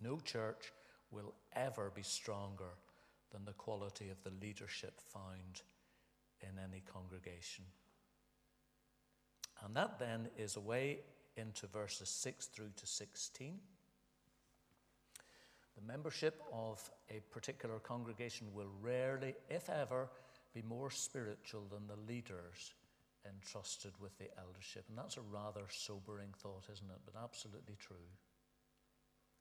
No 0.00 0.18
church 0.18 0.72
will 1.10 1.34
ever 1.54 1.90
be 1.94 2.02
stronger 2.02 2.76
than 3.32 3.44
the 3.44 3.52
quality 3.52 4.10
of 4.10 4.22
the 4.22 4.32
leadership 4.44 5.00
found 5.00 5.62
in 6.40 6.58
any 6.62 6.82
congregation. 6.92 7.64
And 9.64 9.74
that 9.76 9.98
then 9.98 10.28
is 10.36 10.56
a 10.56 10.60
way 10.60 10.98
into 11.36 11.66
verses 11.66 12.08
6 12.08 12.46
through 12.46 12.70
to 12.76 12.86
16. 12.86 13.58
The 15.76 15.86
membership 15.86 16.42
of 16.52 16.88
a 17.10 17.20
particular 17.32 17.78
congregation 17.78 18.48
will 18.54 18.70
rarely, 18.80 19.34
if 19.48 19.68
ever, 19.68 20.08
be 20.54 20.62
more 20.62 20.90
spiritual 20.90 21.64
than 21.70 21.86
the 21.86 22.00
leaders 22.08 22.72
entrusted 23.26 23.92
with 24.00 24.16
the 24.18 24.28
eldership. 24.38 24.84
And 24.88 24.96
that's 24.96 25.16
a 25.16 25.22
rather 25.22 25.62
sobering 25.68 26.32
thought, 26.36 26.68
isn't 26.72 26.90
it? 26.90 27.00
But 27.04 27.20
absolutely 27.20 27.76
true. 27.78 27.96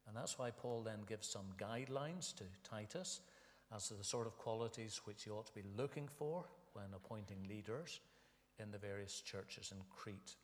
And 0.07 0.15
that's 0.15 0.37
why 0.39 0.51
Paul 0.51 0.81
then 0.81 1.01
gives 1.07 1.27
some 1.27 1.53
guidelines 1.57 2.35
to 2.35 2.43
Titus 2.63 3.21
as 3.73 3.87
to 3.87 3.93
the 3.93 4.03
sort 4.03 4.27
of 4.27 4.37
qualities 4.37 5.01
which 5.05 5.23
he 5.23 5.29
ought 5.29 5.47
to 5.47 5.53
be 5.53 5.63
looking 5.77 6.07
for 6.07 6.45
when 6.73 6.93
appointing 6.95 7.47
leaders 7.47 8.01
in 8.59 8.71
the 8.71 8.77
various 8.77 9.21
churches 9.21 9.71
in 9.71 9.77
Crete. 9.89 10.35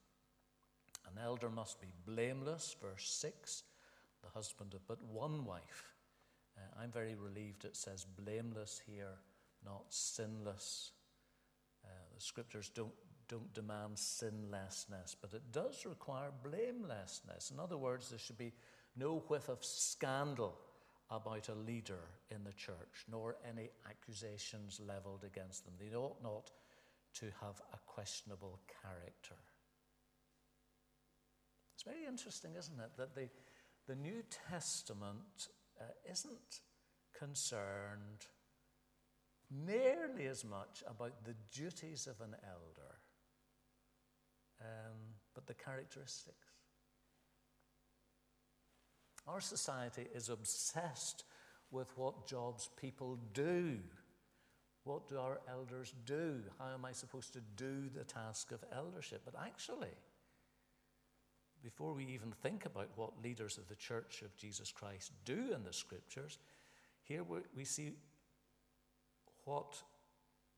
An 1.08 1.22
elder 1.22 1.50
must 1.50 1.82
be 1.82 1.94
blameless, 2.06 2.76
verse 2.82 3.10
6 3.10 3.64
the 4.22 4.30
husband 4.30 4.74
of 4.74 4.88
but 4.88 5.02
one 5.04 5.46
wife. 5.46 5.94
Uh, 6.58 6.82
I'm 6.82 6.92
very 6.92 7.16
relieved 7.16 7.66
it 7.66 7.76
says 7.76 8.06
blameless 8.06 8.82
here, 8.86 9.18
not 9.66 9.84
sinless. 9.90 10.92
Uh, 11.84 11.90
the 12.16 12.22
scriptures 12.22 12.70
don't, 12.70 12.94
don't 13.28 13.54
demand 13.54 13.98
sinlessness, 13.98 15.16
but 15.20 15.34
it 15.34 15.52
does 15.52 15.86
require 15.86 16.32
blamelessness. 16.44 17.52
In 17.52 17.60
other 17.60 17.78
words, 17.78 18.10
there 18.10 18.20
should 18.20 18.38
be 18.38 18.54
no 18.96 19.24
whiff 19.28 19.50
of 19.50 19.64
scandal 19.64 20.60
about 21.12 21.50
a 21.50 21.56
leader 21.56 22.04
in 22.30 22.44
the 22.44 22.54
church, 22.54 23.06
nor 23.10 23.38
any 23.48 23.70
accusations 23.90 24.80
leveled 24.86 25.24
against 25.24 25.66
them. 25.66 25.74
They 25.80 25.96
ought 25.96 26.22
not 26.22 26.52
to 27.16 27.26
have 27.42 27.62
a 27.74 27.78
questionable 27.88 28.60
character. 28.82 29.36
It's 31.74 31.84
very 31.84 32.06
interesting, 32.06 32.52
isn't 32.58 32.80
it, 32.80 32.92
that 32.98 33.16
the, 33.16 33.30
the 33.88 33.96
New 33.96 34.24
Testament 34.50 35.50
uh, 35.80 35.86
isn't 36.10 36.62
concerned 37.18 38.26
nearly 39.52 40.28
as 40.28 40.46
much 40.46 40.84
about 40.88 41.26
the 41.26 41.36
duties 41.52 42.08
of 42.08 42.22
an 42.22 42.36
elder, 42.44 42.96
um, 44.62 44.98
but 45.34 45.48
the 45.48 45.54
characteristics. 45.54 46.48
Our 49.28 49.42
society 49.42 50.08
is 50.14 50.30
obsessed 50.30 51.24
with 51.72 51.96
what 51.98 52.28
jobs 52.28 52.70
people 52.80 53.20
do. 53.34 53.78
What 54.84 55.08
do 55.08 55.18
our 55.18 55.40
elders 55.48 55.94
do? 56.06 56.42
How 56.58 56.74
am 56.74 56.86
I 56.86 56.94
supposed 56.94 57.34
to 57.34 57.42
do 57.56 57.90
the 57.96 58.04
task 58.04 58.52
of 58.52 58.64
eldership? 58.76 59.22
But 59.26 59.36
actually, 59.40 59.94
before 61.64 61.94
we 61.94 62.06
even 62.06 62.32
think 62.44 62.66
about 62.66 62.90
what 62.96 63.22
leaders 63.24 63.58
of 63.58 63.68
the 63.68 63.76
Church 63.76 64.22
of 64.22 64.36
Jesus 64.36 64.72
Christ 64.72 65.12
do 65.26 65.54
in 65.54 65.64
the 65.64 65.74
Scriptures, 65.74 66.40
here 67.04 67.24
we 67.56 67.66
see 67.66 67.92
what 69.46 69.82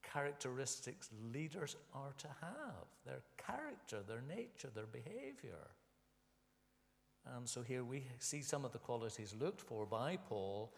characteristics 0.03 1.09
leaders 1.33 1.75
are 1.93 2.13
to 2.17 2.27
have 2.41 2.87
their 3.05 3.21
character, 3.37 3.99
their 4.07 4.23
nature, 4.27 4.69
their 4.73 4.85
behavior. 4.85 5.67
And 7.35 7.47
so 7.47 7.61
here 7.61 7.83
we 7.83 8.03
see 8.19 8.41
some 8.41 8.65
of 8.65 8.71
the 8.71 8.79
qualities 8.79 9.35
looked 9.39 9.61
for 9.61 9.85
by 9.85 10.17
Paul 10.17 10.73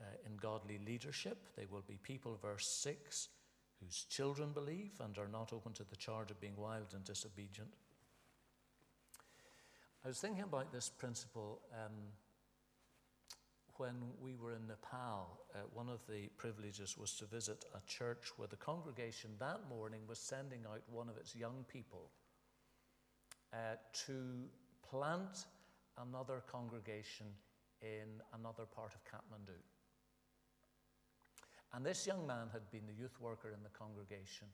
uh, 0.00 0.04
in 0.26 0.36
godly 0.36 0.80
leadership. 0.84 1.38
They 1.56 1.66
will 1.70 1.84
be 1.86 1.98
people, 2.02 2.38
verse 2.42 2.66
6, 2.66 3.28
whose 3.80 4.04
children 4.08 4.50
believe 4.52 4.92
and 5.00 5.16
are 5.16 5.28
not 5.28 5.52
open 5.52 5.72
to 5.74 5.84
the 5.84 5.96
charge 5.96 6.30
of 6.30 6.40
being 6.40 6.56
wild 6.56 6.92
and 6.94 7.04
disobedient. 7.04 7.70
I 10.06 10.08
was 10.08 10.20
thinking 10.20 10.44
about 10.44 10.72
this 10.72 10.88
principle 10.88 11.60
um, 11.74 11.90
when 13.76 13.96
we 14.22 14.36
were 14.36 14.52
in 14.52 14.68
Nepal. 14.68 15.40
Uh, 15.52 15.58
one 15.74 15.88
of 15.88 15.98
the 16.08 16.28
privileges 16.36 16.96
was 16.96 17.14
to 17.14 17.24
visit 17.24 17.64
a 17.74 17.80
church 17.88 18.30
where 18.36 18.46
the 18.46 18.54
congregation 18.54 19.32
that 19.40 19.68
morning 19.68 20.02
was 20.06 20.20
sending 20.20 20.60
out 20.64 20.82
one 20.92 21.08
of 21.08 21.16
its 21.16 21.34
young 21.34 21.64
people 21.66 22.12
uh, 23.52 23.74
to 24.06 24.44
plant 24.88 25.46
another 25.98 26.40
congregation 26.46 27.26
in 27.82 28.22
another 28.38 28.64
part 28.64 28.92
of 28.94 29.02
Kathmandu. 29.02 29.58
And 31.74 31.84
this 31.84 32.06
young 32.06 32.24
man 32.28 32.46
had 32.52 32.70
been 32.70 32.86
the 32.86 32.94
youth 32.94 33.20
worker 33.20 33.48
in 33.48 33.64
the 33.64 33.76
congregation, 33.76 34.46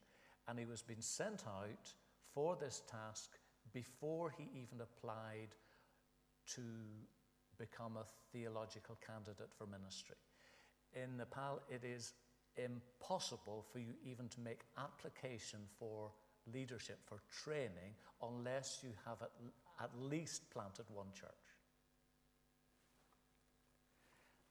and 0.49 0.59
he 0.59 0.65
was 0.65 0.81
being 0.81 1.03
sent 1.03 1.45
out 1.47 1.93
for 2.33 2.57
this 2.59 2.83
task 2.91 3.33
before 3.73 4.35
he 4.37 4.45
even 4.55 4.81
applied 4.81 5.55
to 6.55 6.63
become 7.59 7.97
a 7.97 8.07
theological 8.33 8.99
candidate 9.07 9.51
for 9.57 9.67
ministry. 9.67 10.17
In 10.95 11.17
Nepal, 11.17 11.61
it 11.71 11.85
is 11.85 12.15
impossible 12.57 13.65
for 13.73 13.79
you 13.79 13.95
even 14.05 14.29
to 14.29 14.41
make 14.41 14.61
application 14.77 15.61
for 15.79 16.11
leadership, 16.53 16.99
for 17.07 17.21
training, 17.45 17.95
unless 18.23 18.81
you 18.83 18.91
have 19.07 19.23
at, 19.23 19.31
at 19.81 19.91
least 19.99 20.51
planted 20.51 20.85
one 20.89 21.07
church. 21.15 21.31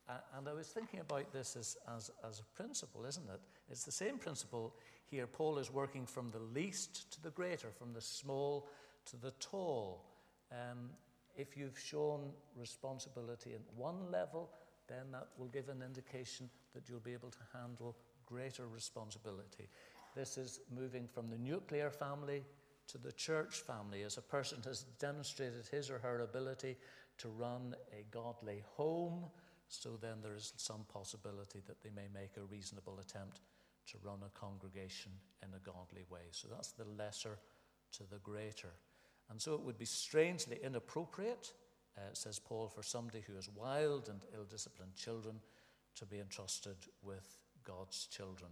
Uh, 0.09 0.13
and 0.37 0.47
I 0.47 0.53
was 0.53 0.67
thinking 0.67 0.99
about 0.99 1.31
this 1.31 1.55
as, 1.55 1.77
as, 1.95 2.11
as 2.27 2.39
a 2.39 2.55
principle, 2.55 3.05
isn't 3.05 3.29
it? 3.29 3.39
It's 3.69 3.83
the 3.83 3.91
same 3.91 4.17
principle 4.17 4.73
here. 5.05 5.27
Paul 5.27 5.57
is 5.57 5.71
working 5.71 6.05
from 6.05 6.31
the 6.31 6.39
least 6.39 7.11
to 7.13 7.21
the 7.21 7.29
greater, 7.29 7.69
from 7.77 7.93
the 7.93 8.01
small 8.01 8.67
to 9.05 9.17
the 9.17 9.31
tall. 9.39 10.05
Um, 10.51 10.89
if 11.35 11.55
you've 11.57 11.79
shown 11.79 12.31
responsibility 12.55 13.53
at 13.53 13.61
one 13.75 14.11
level, 14.11 14.49
then 14.87 15.11
that 15.11 15.27
will 15.37 15.47
give 15.47 15.69
an 15.69 15.81
indication 15.81 16.49
that 16.73 16.89
you'll 16.89 16.99
be 16.99 17.13
able 17.13 17.31
to 17.31 17.57
handle 17.57 17.95
greater 18.25 18.67
responsibility. 18.67 19.69
This 20.15 20.37
is 20.37 20.59
moving 20.75 21.07
from 21.07 21.29
the 21.29 21.37
nuclear 21.37 21.89
family 21.89 22.43
to 22.87 22.97
the 22.97 23.11
church 23.13 23.61
family 23.61 24.03
as 24.03 24.17
a 24.17 24.21
person 24.21 24.59
has 24.65 24.83
demonstrated 24.99 25.65
his 25.71 25.89
or 25.89 25.99
her 25.99 26.21
ability 26.21 26.75
to 27.19 27.29
run 27.29 27.75
a 27.93 28.03
godly 28.11 28.63
home. 28.75 29.25
So 29.69 29.97
then 30.01 30.17
there 30.21 30.35
is 30.35 30.53
some 30.57 30.85
possibility 30.91 31.61
that 31.67 31.81
they 31.81 31.91
may 31.95 32.07
make 32.13 32.35
a 32.35 32.43
reasonable 32.43 32.99
attempt 32.99 33.39
to 33.87 33.97
run 34.03 34.19
a 34.25 34.39
congregation 34.39 35.11
in 35.43 35.49
a 35.55 35.59
godly 35.59 36.03
way. 36.09 36.27
So 36.31 36.49
that's 36.51 36.71
the 36.71 36.85
lesser 36.97 37.39
to 37.93 38.03
the 38.09 38.17
greater. 38.17 38.73
And 39.29 39.41
so 39.41 39.53
it 39.53 39.61
would 39.61 39.77
be 39.77 39.85
strangely 39.85 40.59
inappropriate, 40.61 41.53
uh, 41.97 42.13
says 42.13 42.39
Paul, 42.39 42.67
for 42.67 42.83
somebody 42.83 43.21
who 43.25 43.35
has 43.35 43.49
wild 43.49 44.09
and 44.09 44.21
ill 44.35 44.45
disciplined 44.45 44.95
children 44.95 45.39
to 45.95 46.05
be 46.05 46.19
entrusted 46.19 46.77
with 47.01 47.37
God's 47.63 48.07
children 48.07 48.51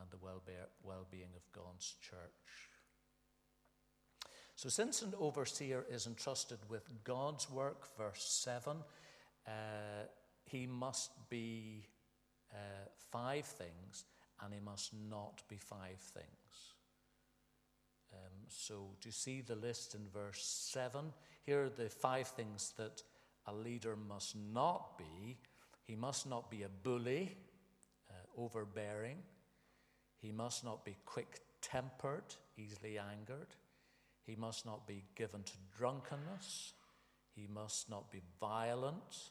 and 0.00 0.10
the 0.10 0.18
well 0.82 1.06
being 1.10 1.30
of 1.34 1.52
God's 1.52 1.94
church. 2.00 2.70
So, 4.56 4.70
since 4.70 5.02
an 5.02 5.12
overseer 5.18 5.84
is 5.90 6.06
entrusted 6.06 6.58
with 6.70 6.88
God's 7.04 7.50
work, 7.50 7.94
verse 7.98 8.24
7, 8.24 8.78
uh, 9.46 9.50
he 10.44 10.66
must 10.66 11.10
be 11.28 11.86
uh, 12.52 12.56
five 13.10 13.44
things 13.44 14.04
and 14.42 14.54
he 14.54 14.60
must 14.60 14.92
not 15.10 15.42
be 15.48 15.56
five 15.56 15.98
things. 15.98 16.75
So, 18.48 18.88
do 19.00 19.08
you 19.08 19.12
see 19.12 19.40
the 19.40 19.56
list 19.56 19.94
in 19.94 20.02
verse 20.12 20.44
7? 20.72 21.12
Here 21.44 21.64
are 21.64 21.68
the 21.68 21.88
five 21.88 22.28
things 22.28 22.72
that 22.76 23.02
a 23.46 23.52
leader 23.52 23.96
must 23.96 24.36
not 24.52 24.98
be. 24.98 25.36
He 25.84 25.96
must 25.96 26.28
not 26.28 26.50
be 26.50 26.62
a 26.62 26.68
bully, 26.68 27.36
uh, 28.10 28.40
overbearing. 28.40 29.18
He 30.18 30.32
must 30.32 30.64
not 30.64 30.84
be 30.84 30.96
quick 31.04 31.40
tempered, 31.62 32.34
easily 32.56 32.98
angered. 32.98 33.54
He 34.24 34.34
must 34.34 34.66
not 34.66 34.86
be 34.86 35.04
given 35.14 35.42
to 35.44 35.52
drunkenness. 35.76 36.72
He 37.34 37.46
must 37.52 37.88
not 37.90 38.10
be 38.10 38.22
violent. 38.40 39.30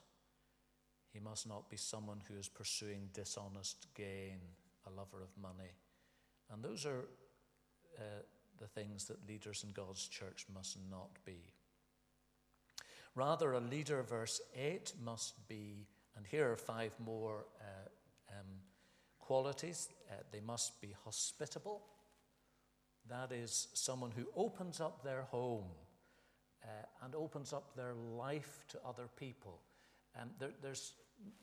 He 1.11 1.19
must 1.19 1.47
not 1.47 1.69
be 1.69 1.77
someone 1.77 2.21
who 2.27 2.37
is 2.37 2.47
pursuing 2.47 3.09
dishonest 3.13 3.87
gain, 3.95 4.39
a 4.85 4.89
lover 4.89 5.21
of 5.21 5.29
money. 5.41 5.71
And 6.51 6.63
those 6.63 6.85
are 6.85 7.05
uh, 7.97 8.21
the 8.59 8.67
things 8.67 9.05
that 9.05 9.27
leaders 9.27 9.63
in 9.63 9.71
God's 9.71 10.07
church 10.07 10.45
must 10.53 10.77
not 10.89 11.09
be. 11.25 11.53
Rather, 13.15 13.53
a 13.53 13.59
leader, 13.59 14.03
verse 14.03 14.41
8, 14.55 14.93
must 15.03 15.47
be, 15.47 15.87
and 16.17 16.25
here 16.25 16.51
are 16.51 16.57
five 16.57 16.91
more 16.99 17.45
uh, 17.61 18.37
um, 18.37 18.45
qualities. 19.19 19.89
Uh, 20.11 20.15
they 20.31 20.41
must 20.41 20.81
be 20.81 20.93
hospitable. 21.05 21.81
That 23.09 23.31
is, 23.31 23.67
someone 23.73 24.11
who 24.11 24.25
opens 24.35 24.81
up 24.81 25.03
their 25.03 25.21
home 25.23 25.71
uh, 26.63 26.67
and 27.03 27.15
opens 27.15 27.53
up 27.53 27.75
their 27.75 27.93
life 27.93 28.65
to 28.69 28.79
other 28.85 29.07
people. 29.17 29.61
And 30.19 30.31
there, 30.39 30.51
there's 30.61 30.93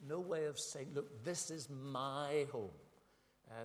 no 0.06 0.20
way 0.20 0.46
of 0.46 0.58
saying, 0.58 0.88
look, 0.94 1.24
this 1.24 1.50
is 1.50 1.68
my 1.70 2.46
home. 2.52 2.70
Uh, 3.50 3.64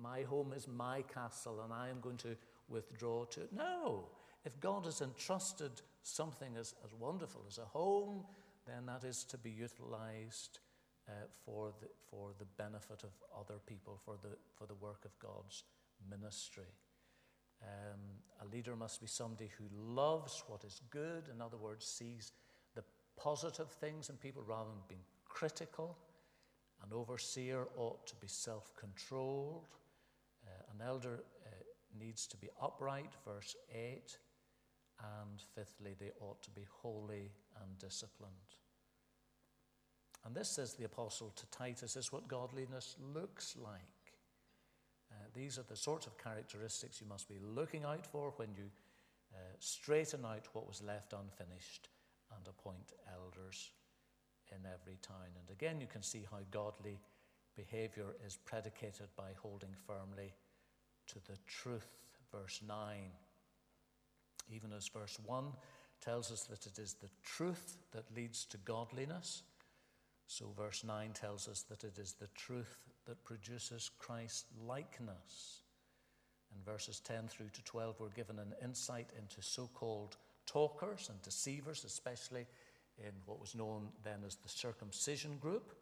my 0.00 0.22
home 0.22 0.52
is 0.54 0.68
my 0.68 1.02
castle, 1.02 1.60
and 1.64 1.72
I 1.72 1.88
am 1.88 2.00
going 2.00 2.18
to 2.18 2.36
withdraw 2.68 3.24
to. 3.26 3.40
No. 3.54 4.08
If 4.44 4.58
God 4.60 4.84
has 4.84 5.00
entrusted 5.00 5.72
something 6.02 6.56
as, 6.56 6.74
as 6.84 6.92
wonderful 6.94 7.42
as 7.48 7.58
a 7.58 7.64
home, 7.64 8.24
then 8.66 8.86
that 8.86 9.04
is 9.04 9.24
to 9.24 9.38
be 9.38 9.50
utilized 9.50 10.60
uh, 11.08 11.12
for, 11.44 11.72
the, 11.80 11.88
for 12.10 12.30
the 12.38 12.44
benefit 12.56 13.02
of 13.02 13.10
other 13.38 13.58
people, 13.66 13.98
for 14.04 14.16
the, 14.22 14.36
for 14.54 14.66
the 14.66 14.74
work 14.74 15.04
of 15.04 15.18
God's 15.18 15.64
ministry. 16.10 16.72
Um, 17.62 18.00
a 18.42 18.54
leader 18.54 18.76
must 18.76 19.00
be 19.00 19.06
somebody 19.06 19.50
who 19.58 19.64
loves 19.72 20.44
what 20.46 20.64
is 20.64 20.80
good, 20.90 21.28
in 21.32 21.40
other 21.40 21.56
words, 21.56 21.86
sees 21.86 22.32
the 22.74 22.82
positive 23.16 23.70
things 23.70 24.10
in 24.10 24.16
people 24.16 24.42
rather 24.46 24.68
than 24.68 24.82
being 24.88 25.04
critical. 25.24 25.96
An 26.82 26.92
overseer 26.92 27.66
ought 27.76 28.06
to 28.06 28.14
be 28.16 28.26
self 28.26 28.72
controlled. 28.76 29.68
Uh, 30.46 30.50
an 30.74 30.86
elder 30.86 31.20
needs 31.98 32.26
to 32.28 32.36
be 32.36 32.48
upright, 32.60 33.12
verse 33.24 33.56
8. 33.72 34.18
And 35.00 35.42
fifthly, 35.54 35.94
they 35.98 36.10
ought 36.20 36.42
to 36.42 36.50
be 36.50 36.66
holy 36.82 37.32
and 37.62 37.78
disciplined. 37.78 38.32
And 40.24 40.34
this, 40.34 40.48
says 40.48 40.74
the 40.74 40.84
apostle 40.84 41.32
to 41.36 41.46
Titus, 41.50 41.96
is 41.96 42.12
what 42.12 42.28
godliness 42.28 42.96
looks 43.14 43.56
like. 43.56 43.80
Uh, 45.12 45.14
these 45.34 45.58
are 45.58 45.64
the 45.68 45.76
sorts 45.76 46.06
of 46.06 46.18
characteristics 46.18 47.00
you 47.00 47.06
must 47.06 47.28
be 47.28 47.38
looking 47.40 47.84
out 47.84 48.06
for 48.06 48.32
when 48.36 48.48
you 48.56 48.64
uh, 49.34 49.38
straighten 49.60 50.24
out 50.24 50.48
what 50.52 50.66
was 50.66 50.82
left 50.82 51.12
unfinished 51.12 51.88
and 52.36 52.46
appoint 52.48 52.92
elders 53.12 53.70
in 54.50 54.58
every 54.66 54.98
town. 55.02 55.30
And 55.38 55.50
again, 55.50 55.80
you 55.80 55.86
can 55.86 56.02
see 56.02 56.26
how 56.30 56.38
godly 56.50 56.98
behavior 57.56 58.16
is 58.26 58.36
predicated 58.36 59.08
by 59.16 59.30
holding 59.40 59.74
firmly 59.86 60.34
to 61.08 61.14
the 61.26 61.38
truth. 61.46 61.86
Verse 62.32 62.60
9, 62.66 62.76
even 64.52 64.72
as 64.72 64.88
verse 64.88 65.18
1 65.24 65.44
tells 66.00 66.30
us 66.30 66.42
that 66.44 66.66
it 66.66 66.78
is 66.78 66.94
the 66.94 67.08
truth 67.22 67.76
that 67.92 68.04
leads 68.14 68.44
to 68.46 68.58
godliness, 68.58 69.42
so 70.26 70.52
verse 70.56 70.82
9 70.84 71.10
tells 71.14 71.48
us 71.48 71.62
that 71.62 71.84
it 71.84 71.98
is 71.98 72.14
the 72.14 72.28
truth 72.34 72.78
that 73.06 73.24
produces 73.24 73.90
Christ 73.98 74.46
likeness. 74.66 75.62
And 76.52 76.64
verses 76.64 77.00
10 77.00 77.28
through 77.28 77.50
to 77.52 77.64
12, 77.64 78.00
we're 78.00 78.08
given 78.08 78.38
an 78.38 78.52
insight 78.62 79.10
into 79.18 79.40
so 79.40 79.70
called 79.74 80.16
talkers 80.46 81.08
and 81.10 81.20
deceivers, 81.22 81.84
especially 81.84 82.46
in 82.98 83.12
what 83.26 83.40
was 83.40 83.54
known 83.54 83.88
then 84.04 84.20
as 84.26 84.36
the 84.36 84.48
circumcision 84.48 85.38
group. 85.38 85.74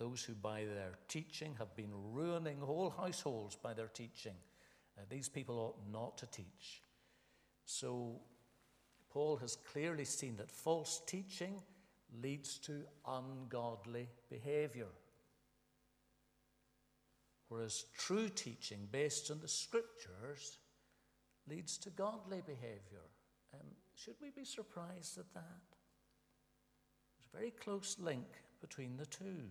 Those 0.00 0.22
who, 0.24 0.32
by 0.32 0.64
their 0.64 0.94
teaching, 1.08 1.54
have 1.58 1.76
been 1.76 1.90
ruining 1.92 2.58
whole 2.58 2.88
households 2.88 3.54
by 3.54 3.74
their 3.74 3.88
teaching. 3.88 4.32
Uh, 4.96 5.02
these 5.10 5.28
people 5.28 5.58
ought 5.58 5.92
not 5.92 6.16
to 6.16 6.26
teach. 6.26 6.82
So, 7.66 8.18
Paul 9.10 9.36
has 9.36 9.56
clearly 9.56 10.06
seen 10.06 10.38
that 10.38 10.50
false 10.50 11.02
teaching 11.06 11.60
leads 12.22 12.56
to 12.60 12.82
ungodly 13.06 14.08
behavior. 14.30 14.88
Whereas 17.50 17.84
true 17.98 18.30
teaching 18.30 18.88
based 18.90 19.30
on 19.30 19.40
the 19.40 19.48
scriptures 19.48 20.56
leads 21.46 21.76
to 21.76 21.90
godly 21.90 22.40
behavior. 22.46 23.04
Um, 23.52 23.66
should 23.94 24.14
we 24.22 24.30
be 24.30 24.46
surprised 24.46 25.18
at 25.18 25.30
that? 25.34 25.42
There's 27.18 27.28
a 27.34 27.36
very 27.36 27.50
close 27.50 27.98
link 28.00 28.28
between 28.62 28.96
the 28.96 29.04
two. 29.04 29.50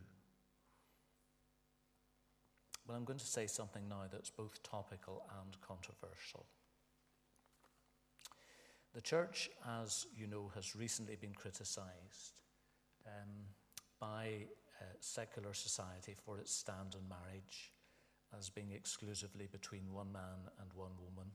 Well, 2.89 2.97
I'm 2.97 3.03
going 3.03 3.19
to 3.19 3.25
say 3.27 3.45
something 3.45 3.87
now 3.87 4.05
that's 4.11 4.31
both 4.31 4.63
topical 4.63 5.21
and 5.39 5.55
controversial. 5.61 6.47
The 8.95 9.01
church, 9.01 9.51
as 9.79 10.07
you 10.17 10.25
know, 10.25 10.51
has 10.55 10.75
recently 10.75 11.15
been 11.15 11.35
criticized 11.35 12.41
um, 13.05 13.29
by 13.99 14.47
uh, 14.81 14.85
secular 15.01 15.53
society 15.53 16.15
for 16.25 16.39
its 16.39 16.51
stand 16.51 16.95
on 16.95 17.07
marriage 17.07 17.71
as 18.35 18.49
being 18.49 18.71
exclusively 18.71 19.47
between 19.51 19.93
one 19.93 20.11
man 20.11 20.49
and 20.59 20.73
one 20.73 20.97
woman. 20.99 21.29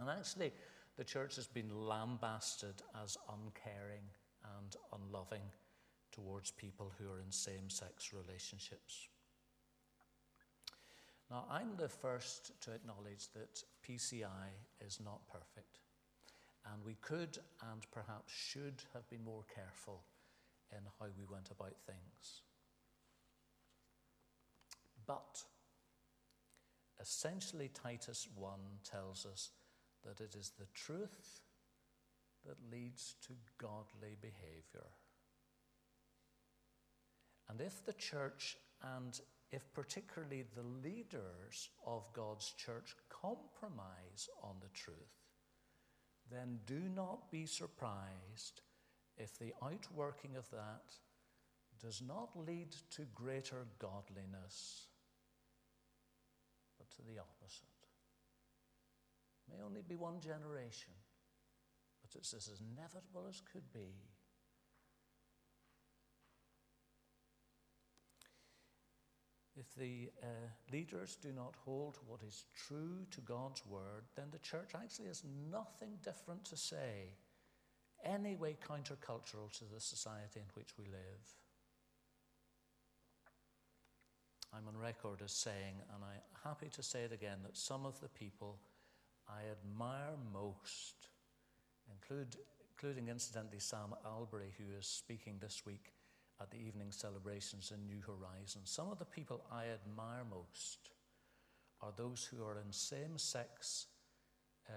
And 0.00 0.08
actually, 0.08 0.52
the 0.96 1.04
church 1.04 1.36
has 1.36 1.48
been 1.48 1.68
lambasted 1.68 2.80
as 3.04 3.18
uncaring 3.28 4.08
and 4.56 4.74
unloving 4.98 5.44
towards 6.12 6.50
people 6.50 6.94
who 6.98 7.12
are 7.12 7.20
in 7.20 7.30
same 7.30 7.68
sex 7.68 8.14
relationships. 8.14 9.08
Now, 11.34 11.46
I'm 11.50 11.74
the 11.76 11.88
first 11.88 12.52
to 12.60 12.70
acknowledge 12.70 13.26
that 13.34 13.60
PCI 13.84 14.54
is 14.86 15.00
not 15.04 15.26
perfect. 15.26 15.80
And 16.72 16.84
we 16.84 16.94
could 17.00 17.38
and 17.72 17.84
perhaps 17.90 18.32
should 18.32 18.84
have 18.92 19.10
been 19.10 19.24
more 19.24 19.42
careful 19.52 20.04
in 20.70 20.78
how 21.00 21.06
we 21.18 21.24
went 21.28 21.50
about 21.50 21.74
things. 21.88 22.42
But 25.04 25.42
essentially, 27.00 27.68
Titus 27.74 28.28
1 28.36 28.52
tells 28.88 29.26
us 29.26 29.50
that 30.06 30.20
it 30.20 30.36
is 30.38 30.52
the 30.56 30.68
truth 30.72 31.40
that 32.46 32.70
leads 32.70 33.16
to 33.26 33.32
godly 33.58 34.16
behavior. 34.20 34.86
And 37.50 37.60
if 37.60 37.84
the 37.84 37.92
church 37.92 38.56
and 38.96 39.20
if 39.50 39.72
particularly 39.72 40.44
the 40.54 40.88
leaders 40.88 41.68
of 41.86 42.12
God's 42.12 42.52
church 42.56 42.94
compromise 43.08 44.28
on 44.42 44.56
the 44.60 44.68
truth, 44.74 44.96
then 46.30 46.58
do 46.66 46.80
not 46.94 47.30
be 47.30 47.46
surprised 47.46 48.62
if 49.16 49.38
the 49.38 49.52
outworking 49.62 50.36
of 50.36 50.50
that 50.50 50.94
does 51.80 52.02
not 52.06 52.30
lead 52.46 52.74
to 52.90 53.02
greater 53.14 53.66
godliness, 53.78 54.88
but 56.78 56.90
to 56.90 57.02
the 57.02 57.18
opposite. 57.20 57.68
It 59.46 59.54
may 59.54 59.62
only 59.62 59.82
be 59.86 59.96
one 59.96 60.20
generation, 60.20 60.94
but 62.02 62.18
it's 62.18 62.32
as 62.32 62.60
inevitable 62.60 63.26
as 63.28 63.42
could 63.52 63.72
be. 63.72 64.13
If 69.56 69.72
the 69.76 70.10
uh, 70.22 70.26
leaders 70.72 71.16
do 71.22 71.32
not 71.32 71.54
hold 71.64 71.98
what 72.06 72.20
is 72.26 72.44
true 72.66 73.06
to 73.12 73.20
God's 73.20 73.64
word, 73.66 74.04
then 74.16 74.26
the 74.32 74.38
church 74.38 74.70
actually 74.74 75.06
has 75.06 75.22
nothing 75.50 75.90
different 76.02 76.44
to 76.46 76.56
say, 76.56 77.12
any 78.04 78.34
way 78.34 78.56
countercultural 78.68 79.52
to 79.58 79.64
the 79.72 79.80
society 79.80 80.40
in 80.40 80.46
which 80.54 80.70
we 80.76 80.86
live. 80.86 81.24
I'm 84.52 84.68
on 84.68 84.76
record 84.76 85.20
as 85.24 85.32
saying, 85.32 85.76
and 85.94 86.02
I'm 86.02 86.20
happy 86.48 86.68
to 86.74 86.82
say 86.82 87.02
it 87.02 87.12
again, 87.12 87.38
that 87.44 87.56
some 87.56 87.86
of 87.86 88.00
the 88.00 88.08
people 88.08 88.58
I 89.28 89.40
admire 89.50 90.16
most, 90.32 91.08
include, 91.90 92.36
including 92.72 93.08
incidentally 93.08 93.58
Sam 93.58 93.94
Allberry, 94.04 94.52
who 94.58 94.76
is 94.76 94.86
speaking 94.86 95.38
this 95.40 95.62
week 95.64 95.92
at 96.40 96.50
the 96.50 96.58
evening 96.58 96.90
celebrations 96.90 97.72
in 97.74 97.86
New 97.86 98.00
Horizons. 98.06 98.70
Some 98.70 98.90
of 98.90 98.98
the 98.98 99.04
people 99.04 99.44
I 99.52 99.66
admire 99.66 100.24
most 100.28 100.90
are 101.80 101.92
those 101.96 102.24
who 102.24 102.42
are 102.44 102.58
in 102.58 102.72
same 102.72 103.18
sex, 103.18 103.86
uh, 104.68 104.72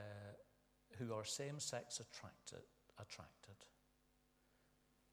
who 0.97 1.13
are 1.13 1.23
same 1.23 1.59
sex 1.59 1.99
attracted, 1.99 2.65
attracted. 2.99 3.55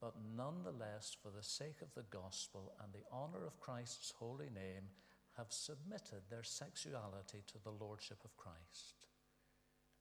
But 0.00 0.14
nonetheless, 0.36 1.16
for 1.22 1.30
the 1.30 1.42
sake 1.42 1.80
of 1.80 1.94
the 1.94 2.04
gospel 2.10 2.74
and 2.82 2.92
the 2.92 3.06
honor 3.10 3.46
of 3.46 3.60
Christ's 3.60 4.12
holy 4.18 4.50
name, 4.54 4.90
have 5.38 5.50
submitted 5.50 6.22
their 6.28 6.42
sexuality 6.42 7.42
to 7.46 7.58
the 7.62 7.70
lordship 7.70 8.18
of 8.24 8.36
Christ 8.36 9.08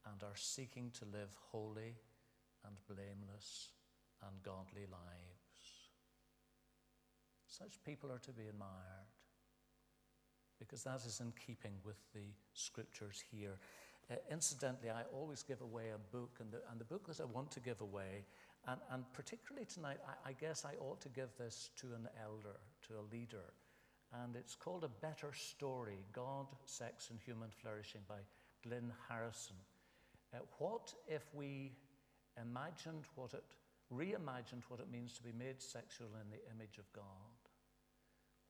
and 0.06 0.22
are 0.24 0.36
seeking 0.36 0.92
to 1.00 1.06
live 1.06 1.30
holy 1.52 1.96
and 2.66 2.76
blameless 2.88 3.72
and 4.22 4.44
godly 4.44 4.86
lives. 4.92 5.33
Such 7.54 7.78
people 7.86 8.12
are 8.12 8.18
to 8.20 8.32
be 8.32 8.48
admired 8.50 9.14
because 10.58 10.84
that 10.84 11.06
is 11.06 11.20
in 11.20 11.32
keeping 11.46 11.74
with 11.86 11.98
the 12.12 12.34
scriptures 12.54 13.24
here. 13.32 13.60
Uh, 14.10 14.16
incidentally, 14.32 14.90
I 14.90 15.04
always 15.14 15.44
give 15.44 15.62
away 15.62 15.90
a 15.94 16.16
book, 16.16 16.38
and 16.40 16.52
the, 16.52 16.62
and 16.72 16.80
the 16.80 16.86
book 16.86 17.06
that 17.08 17.22
I 17.22 17.26
want 17.26 17.52
to 17.52 17.60
give 17.60 17.82
away, 17.82 18.26
and, 18.68 18.80
and 18.92 19.04
particularly 19.14 19.68
tonight, 19.68 19.98
I, 20.08 20.30
I 20.30 20.34
guess 20.34 20.66
I 20.66 20.74
ought 20.80 21.00
to 21.02 21.10
give 21.10 21.30
this 21.38 21.70
to 21.78 21.88
an 21.94 22.08
elder, 22.24 22.58
to 22.88 22.94
a 22.94 23.06
leader. 23.14 23.54
And 24.24 24.36
it's 24.36 24.56
called 24.56 24.84
A 24.84 25.06
Better 25.06 25.32
Story 25.34 26.00
God, 26.12 26.48
Sex, 26.66 27.12
and 27.12 27.20
Human 27.20 27.50
Flourishing 27.62 28.02
by 28.10 28.20
Glynn 28.64 28.92
Harrison. 29.08 29.58
Uh, 30.34 30.40
what 30.58 30.92
if 31.08 31.24
we 31.36 31.72
imagined 32.42 33.04
what 33.14 33.36
it, 33.36 33.44
reimagined 33.94 34.64
what 34.70 34.80
it 34.80 34.92
means 34.92 35.14
to 35.14 35.24
be 35.24 35.34
made 35.38 35.62
sexual 35.62 36.08
in 36.20 36.32
the 36.32 36.42
image 36.52 36.80
of 36.80 36.92
God? 36.94 37.33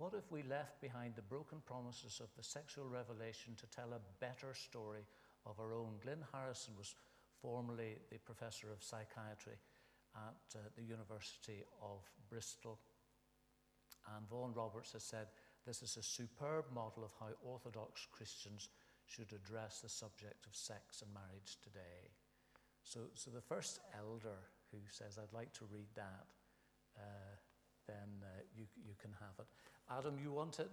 What 0.04 0.20
if 0.20 0.30
we 0.30 0.44
left 0.44 0.82
behind 0.82 1.16
the 1.16 1.22
broken 1.22 1.64
promises 1.64 2.20
of 2.20 2.28
the 2.36 2.44
sexual 2.44 2.90
revelation 2.92 3.56
to 3.56 3.72
tell 3.72 3.94
a 3.94 4.04
better 4.20 4.54
story 4.54 5.08
of 5.46 5.58
our 5.62 5.72
own? 5.72 5.96
Glynn 6.04 6.28
Harrison 6.34 6.74
was 6.78 6.94
formerly 7.42 7.96
the 8.12 8.18
professor 8.18 8.68
of 8.68 8.84
psychiatry 8.84 9.56
at 10.14 10.44
uh, 10.56 10.68
the 10.76 10.84
University 10.84 11.64
of 11.82 12.04
Bristol. 12.28 12.80
And 14.14 14.28
Vaughan 14.28 14.52
Roberts 14.54 14.92
has 14.92 15.04
said 15.04 15.28
this 15.66 15.82
is 15.82 15.96
a 15.96 16.04
superb 16.04 16.66
model 16.76 17.06
of 17.06 17.16
how 17.18 17.32
Orthodox 17.42 18.06
Christians 18.12 18.68
should 19.06 19.32
address 19.32 19.80
the 19.80 19.88
subject 19.88 20.46
of 20.46 20.54
sex 20.54 21.02
and 21.02 21.14
marriage 21.14 21.56
today. 21.64 22.12
So, 22.84 23.08
so 23.14 23.32
the 23.32 23.40
first 23.40 23.80
elder 23.98 24.52
who 24.70 24.80
says, 24.92 25.18
I'd 25.18 25.32
like 25.32 25.54
to 25.54 25.66
read 25.72 25.96
that, 25.96 26.28
uh, 27.00 27.40
then 27.88 28.20
uh, 28.20 28.44
you, 28.54 28.66
you 28.84 28.96
can 29.00 29.12
have 29.22 29.40
it. 29.40 29.48
Adam, 29.90 30.18
you 30.22 30.32
want 30.32 30.60
it? 30.60 30.70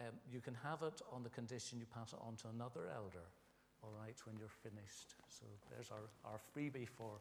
Um, 0.00 0.12
you 0.30 0.40
can 0.40 0.54
have 0.62 0.82
it 0.82 1.00
on 1.12 1.22
the 1.22 1.30
condition 1.30 1.78
you 1.78 1.86
pass 1.86 2.12
it 2.12 2.18
on 2.26 2.36
to 2.36 2.48
another 2.48 2.90
elder, 2.94 3.24
all 3.82 3.92
right, 3.98 4.16
when 4.26 4.36
you're 4.36 4.48
finished. 4.48 5.14
So 5.28 5.46
there's 5.70 5.90
our, 5.90 6.30
our 6.30 6.38
freebie 6.54 6.88
for, 6.88 7.12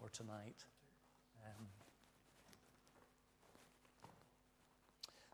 for 0.00 0.08
tonight. 0.10 0.64
Um, 1.46 1.66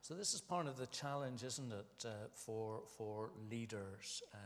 so 0.03 0.15
this 0.15 0.35
is 0.35 0.41
part 0.41 0.67
of 0.67 0.77
the 0.77 0.87
challenge, 0.87 1.43
isn't 1.43 1.73
it, 1.73 2.05
uh, 2.05 2.11
for, 2.35 2.83
for 2.99 3.31
leaders 3.51 4.23
uh, 4.35 4.37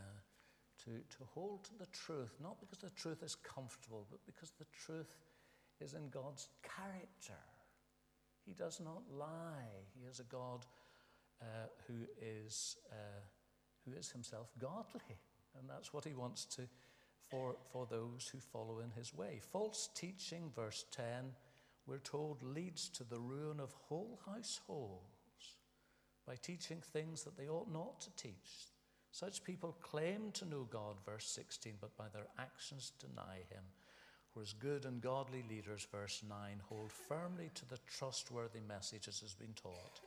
to, 0.85 0.91
to 0.91 1.23
hold 1.33 1.65
to 1.65 1.71
the 1.77 1.87
truth, 1.87 2.35
not 2.41 2.59
because 2.59 2.79
the 2.79 2.91
truth 2.91 3.21
is 3.21 3.35
comfortable, 3.35 4.05
but 4.09 4.19
because 4.25 4.51
the 4.59 4.65
truth 4.71 5.13
is 5.81 5.93
in 5.93 6.09
God's 6.09 6.47
character. 6.63 7.41
He 8.45 8.53
does 8.53 8.79
not 8.79 9.01
lie. 9.11 9.83
He 9.99 10.07
is 10.07 10.19
a 10.19 10.23
God 10.23 10.65
uh, 11.45 11.67
who, 11.87 11.93
is, 12.21 12.77
uh, 12.91 13.21
who 13.85 13.97
is 13.97 14.09
himself 14.09 14.47
godly. 14.59 15.19
And 15.57 15.69
that's 15.69 15.93
what 15.93 16.03
he 16.03 16.13
wants 16.13 16.45
to 16.55 16.63
for, 17.29 17.55
for 17.71 17.87
those 17.89 18.29
who 18.31 18.39
follow 18.39 18.79
in 18.79 18.91
his 18.91 19.13
way. 19.13 19.39
False 19.51 19.89
teaching, 19.95 20.51
verse 20.55 20.85
10, 20.91 21.05
we're 21.87 21.97
told 21.99 22.41
leads 22.43 22.89
to 22.89 23.03
the 23.03 23.19
ruin 23.19 23.59
of 23.59 23.73
whole 23.87 24.19
households 24.25 25.03
by 26.27 26.35
teaching 26.35 26.81
things 26.81 27.23
that 27.23 27.37
they 27.37 27.47
ought 27.47 27.71
not 27.71 28.01
to 28.01 28.15
teach. 28.15 28.71
Such 29.11 29.43
people 29.43 29.77
claim 29.81 30.31
to 30.33 30.45
know 30.45 30.67
God, 30.69 30.97
verse 31.05 31.27
16, 31.27 31.75
but 31.79 31.95
by 31.95 32.05
their 32.11 32.27
actions 32.37 32.91
deny 32.99 33.37
him. 33.49 33.63
Whereas 34.33 34.53
good 34.53 34.85
and 34.85 34.99
godly 34.99 35.45
leaders, 35.49 35.87
verse 35.89 36.21
9, 36.27 36.37
hold 36.67 36.91
firmly 36.91 37.51
to 37.55 37.65
the 37.69 37.79
trustworthy 37.87 38.59
message 38.67 39.07
as 39.07 39.21
has 39.21 39.33
been 39.33 39.53
taught, 39.53 40.01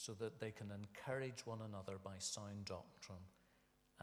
so 0.00 0.12
that 0.14 0.40
they 0.40 0.50
can 0.50 0.70
encourage 0.70 1.44
one 1.44 1.58
another 1.68 1.98
by 2.02 2.14
sound 2.18 2.64
doctrine 2.64 3.26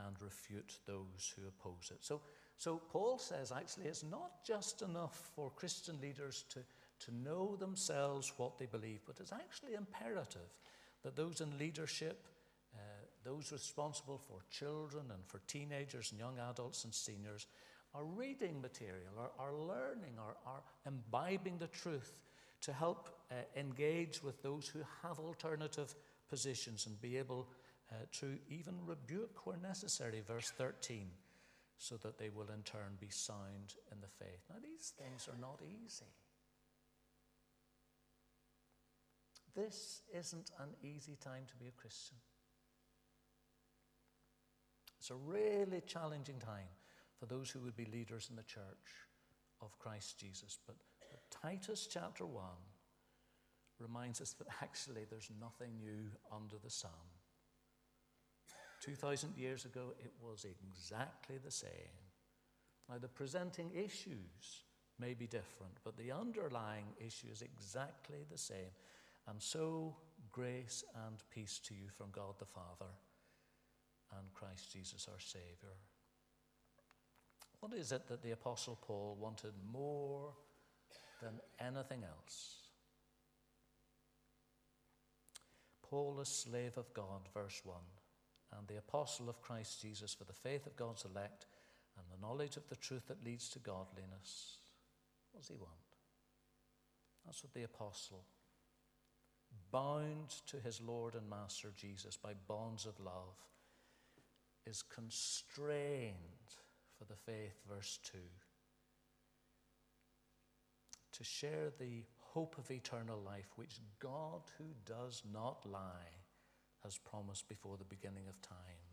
and 0.05 0.21
refute 0.21 0.77
those 0.85 1.33
who 1.35 1.47
oppose 1.47 1.91
it. 1.91 1.97
So, 2.01 2.21
so 2.57 2.79
Paul 2.91 3.17
says 3.17 3.51
actually 3.51 3.85
it's 3.87 4.03
not 4.03 4.43
just 4.45 4.83
enough 4.83 5.31
for 5.35 5.49
Christian 5.49 5.99
leaders 5.99 6.45
to, 6.49 6.59
to 7.05 7.15
know 7.15 7.55
themselves 7.55 8.31
what 8.37 8.59
they 8.59 8.67
believe, 8.67 8.99
but 9.07 9.19
it's 9.19 9.31
actually 9.31 9.73
imperative 9.73 10.53
that 11.03 11.15
those 11.15 11.41
in 11.41 11.57
leadership, 11.57 12.27
uh, 12.75 12.79
those 13.23 13.51
responsible 13.51 14.19
for 14.19 14.41
children 14.51 15.05
and 15.11 15.25
for 15.25 15.41
teenagers 15.47 16.11
and 16.11 16.19
young 16.19 16.37
adults 16.51 16.83
and 16.83 16.93
seniors, 16.93 17.47
are 17.95 18.05
reading 18.05 18.61
material, 18.61 19.13
are, 19.17 19.31
are 19.39 19.55
learning, 19.55 20.13
are, 20.19 20.35
are 20.45 20.61
imbibing 20.85 21.57
the 21.57 21.67
truth 21.67 22.21
to 22.61 22.73
help 22.73 23.09
uh, 23.31 23.35
engage 23.55 24.23
with 24.23 24.41
those 24.41 24.67
who 24.67 24.79
have 25.03 25.19
alternative 25.19 25.93
positions 26.29 26.85
and 26.87 26.99
be 27.01 27.17
able 27.17 27.47
uh, 27.91 27.95
to 28.11 28.37
even 28.49 28.75
rebuke 28.85 29.45
where 29.45 29.57
necessary, 29.57 30.21
verse 30.25 30.51
13, 30.57 31.07
so 31.77 31.95
that 31.97 32.17
they 32.17 32.29
will 32.29 32.49
in 32.53 32.63
turn 32.63 32.97
be 32.99 33.09
sound 33.09 33.75
in 33.91 33.99
the 34.01 34.07
faith. 34.07 34.41
Now, 34.49 34.57
these 34.61 34.93
things 34.97 35.27
are 35.27 35.39
not 35.39 35.61
easy. 35.63 36.05
This 39.55 40.01
isn't 40.13 40.51
an 40.59 40.69
easy 40.83 41.15
time 41.15 41.43
to 41.47 41.55
be 41.55 41.67
a 41.67 41.81
Christian. 41.81 42.17
It's 44.99 45.09
a 45.09 45.15
really 45.15 45.81
challenging 45.87 46.39
time 46.39 46.69
for 47.19 47.25
those 47.25 47.49
who 47.49 47.59
would 47.61 47.75
be 47.75 47.85
leaders 47.85 48.27
in 48.29 48.35
the 48.35 48.43
church 48.43 49.07
of 49.61 49.77
Christ 49.79 50.19
Jesus. 50.19 50.59
But, 50.67 50.75
Titus 51.31 51.87
chapter 51.91 52.25
1 52.25 52.43
reminds 53.79 54.21
us 54.21 54.33
that 54.33 54.47
actually 54.61 55.05
there's 55.09 55.29
nothing 55.39 55.77
new 55.79 56.09
under 56.33 56.55
the 56.63 56.69
sun. 56.69 56.91
2,000 58.81 59.35
years 59.37 59.65
ago, 59.65 59.93
it 59.99 60.13
was 60.21 60.45
exactly 60.45 61.37
the 61.43 61.51
same. 61.51 61.69
Now, 62.89 62.97
the 62.99 63.07
presenting 63.07 63.71
issues 63.73 64.63
may 64.99 65.13
be 65.13 65.27
different, 65.27 65.77
but 65.83 65.97
the 65.97 66.11
underlying 66.11 66.85
issue 67.05 67.27
is 67.31 67.41
exactly 67.41 68.19
the 68.31 68.37
same. 68.37 68.71
And 69.27 69.41
so, 69.41 69.95
grace 70.31 70.83
and 71.07 71.21
peace 71.29 71.59
to 71.65 71.73
you 71.73 71.89
from 71.89 72.11
God 72.11 72.35
the 72.39 72.45
Father 72.45 72.91
and 74.17 74.33
Christ 74.33 74.71
Jesus 74.71 75.07
our 75.11 75.19
Saviour. 75.19 75.75
What 77.59 77.73
is 77.73 77.91
it 77.91 78.07
that 78.07 78.21
the 78.21 78.31
Apostle 78.31 78.77
Paul 78.81 79.17
wanted 79.19 79.53
more 79.71 80.33
than 81.21 81.39
anything 81.59 82.03
else? 82.03 82.67
Paul, 85.89 86.19
a 86.19 86.25
slave 86.25 86.77
of 86.77 86.93
God, 86.93 87.29
verse 87.33 87.61
1, 87.63 87.77
and 88.57 88.67
the 88.67 88.77
apostle 88.77 89.29
of 89.29 89.41
Christ 89.41 89.81
Jesus 89.81 90.13
for 90.13 90.25
the 90.25 90.33
faith 90.33 90.67
of 90.67 90.75
God's 90.75 91.05
elect 91.05 91.45
and 91.97 92.05
the 92.09 92.25
knowledge 92.25 92.57
of 92.57 92.67
the 92.67 92.75
truth 92.75 93.07
that 93.07 93.23
leads 93.23 93.49
to 93.49 93.59
godliness. 93.59 94.57
What 95.31 95.41
does 95.41 95.49
he 95.49 95.55
want? 95.55 95.71
That's 97.25 97.43
what 97.43 97.53
the 97.53 97.63
apostle, 97.63 98.23
bound 99.71 100.29
to 100.47 100.57
his 100.57 100.81
Lord 100.81 101.15
and 101.15 101.29
Master 101.29 101.73
Jesus 101.75 102.17
by 102.17 102.33
bonds 102.47 102.85
of 102.85 102.99
love, 102.99 103.35
is 104.65 104.81
constrained 104.81 106.15
for 106.97 107.05
the 107.05 107.15
faith, 107.15 107.61
verse 107.69 107.99
2, 108.03 108.17
to 111.17 111.23
share 111.23 111.71
the 111.79 112.03
hope 112.19 112.57
of 112.57 112.69
eternal 112.69 113.19
life, 113.19 113.47
which 113.55 113.79
God, 113.99 114.41
who 114.57 114.65
does 114.85 115.23
not 115.33 115.65
lie, 115.65 116.13
has 116.83 116.97
promised 116.97 117.49
before 117.49 117.77
the 117.77 117.83
beginning 117.83 118.27
of 118.27 118.39
time. 118.41 118.85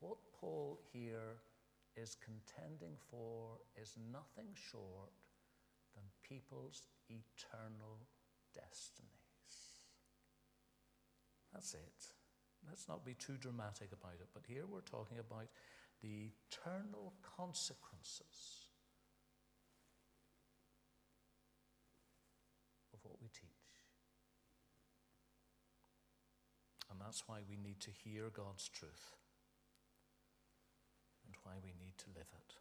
What 0.00 0.18
Paul 0.40 0.78
here 0.92 1.36
is 1.96 2.16
contending 2.16 2.96
for 3.10 3.58
is 3.80 3.96
nothing 4.10 4.48
short 4.54 5.12
than 5.94 6.04
people's 6.28 6.82
eternal 7.08 7.98
destinies. 8.54 9.10
That's 11.52 11.74
it. 11.74 12.12
Let's 12.66 12.88
not 12.88 13.04
be 13.04 13.14
too 13.14 13.36
dramatic 13.38 13.90
about 13.92 14.14
it, 14.20 14.28
but 14.32 14.42
here 14.48 14.64
we're 14.68 14.80
talking 14.80 15.18
about 15.18 15.48
the 16.02 16.30
eternal 16.50 17.12
consequences 17.36 18.64
of 22.92 22.98
what 23.02 23.20
we 23.20 23.28
teach. 23.28 23.50
And 26.94 27.02
that's 27.04 27.24
why 27.26 27.38
we 27.50 27.56
need 27.56 27.80
to 27.80 27.90
hear 27.90 28.30
God's 28.32 28.68
truth 28.68 29.16
and 31.26 31.34
why 31.42 31.54
we 31.64 31.70
need 31.84 31.98
to 31.98 32.04
live 32.14 32.30
it. 32.32 32.54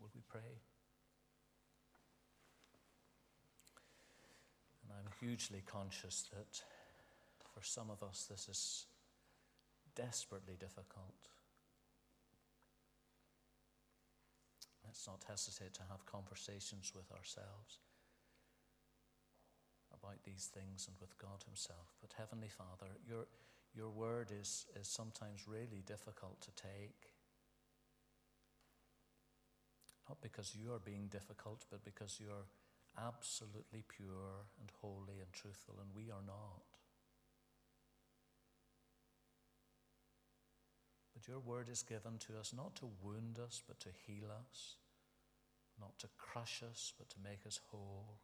Will 0.00 0.10
we 0.12 0.22
pray? 0.28 0.58
And 4.82 4.98
I'm 4.98 5.12
hugely 5.20 5.62
conscious 5.64 6.24
that 6.34 6.62
for 7.54 7.62
some 7.62 7.88
of 7.88 8.02
us 8.02 8.26
this 8.28 8.48
is 8.48 8.86
desperately 9.94 10.54
difficult. 10.58 11.14
Let's 14.84 15.06
not 15.06 15.22
hesitate 15.28 15.74
to 15.74 15.82
have 15.88 16.04
conversations 16.06 16.90
with 16.92 17.12
ourselves 17.16 17.78
about 20.02 20.22
these 20.24 20.50
things 20.52 20.88
and 20.88 20.96
with 21.00 21.16
God 21.18 21.44
Himself. 21.46 21.94
But 22.00 22.14
Heavenly 22.18 22.48
Father, 22.48 22.90
your, 23.06 23.26
your 23.74 23.90
word 23.90 24.32
is, 24.32 24.66
is 24.78 24.88
sometimes 24.88 25.46
really 25.46 25.82
difficult 25.86 26.40
to 26.42 26.50
take. 26.52 27.12
Not 30.08 30.20
because 30.20 30.56
you 30.58 30.72
are 30.72 30.80
being 30.80 31.06
difficult, 31.06 31.64
but 31.70 31.84
because 31.84 32.18
you 32.20 32.26
are 32.28 33.06
absolutely 33.06 33.84
pure 33.88 34.50
and 34.60 34.70
holy 34.80 35.20
and 35.22 35.32
truthful, 35.32 35.76
and 35.80 35.88
we 35.94 36.10
are 36.10 36.24
not. 36.26 36.66
But 41.14 41.28
your 41.28 41.38
word 41.38 41.68
is 41.68 41.82
given 41.82 42.18
to 42.26 42.38
us 42.38 42.52
not 42.54 42.74
to 42.76 42.90
wound 43.02 43.38
us, 43.38 43.62
but 43.66 43.78
to 43.80 43.88
heal 44.06 44.26
us, 44.26 44.76
not 45.80 45.98
to 46.00 46.08
crush 46.18 46.62
us, 46.68 46.92
but 46.98 47.08
to 47.10 47.16
make 47.22 47.46
us 47.46 47.60
whole. 47.70 48.18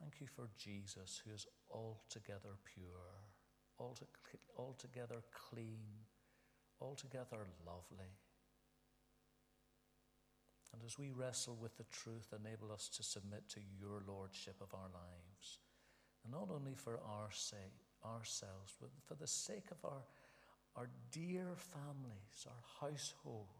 Thank 0.00 0.20
you 0.20 0.26
for 0.26 0.50
Jesus, 0.58 1.22
who 1.24 1.32
is 1.32 1.46
altogether 1.70 2.56
pure, 2.64 3.32
altogether 4.58 5.22
clean, 5.32 6.04
altogether 6.80 7.46
lovely. 7.64 8.12
And 10.72 10.82
as 10.84 10.98
we 10.98 11.10
wrestle 11.10 11.56
with 11.60 11.76
the 11.78 11.84
truth, 11.84 12.34
enable 12.38 12.70
us 12.70 12.90
to 12.96 13.02
submit 13.02 13.48
to 13.50 13.60
your 13.80 14.02
lordship 14.06 14.56
of 14.60 14.74
our 14.74 14.90
lives. 14.92 15.58
And 16.22 16.32
not 16.32 16.50
only 16.54 16.74
for 16.74 17.00
our 17.00 17.30
sake, 17.32 17.86
ourselves, 18.04 18.74
but 18.80 18.90
for 19.06 19.14
the 19.14 19.26
sake 19.26 19.70
of 19.70 19.78
our, 19.84 20.04
our 20.76 20.88
dear 21.10 21.56
families, 21.56 22.46
our 22.46 22.88
households, 22.88 23.52
and 23.52 23.55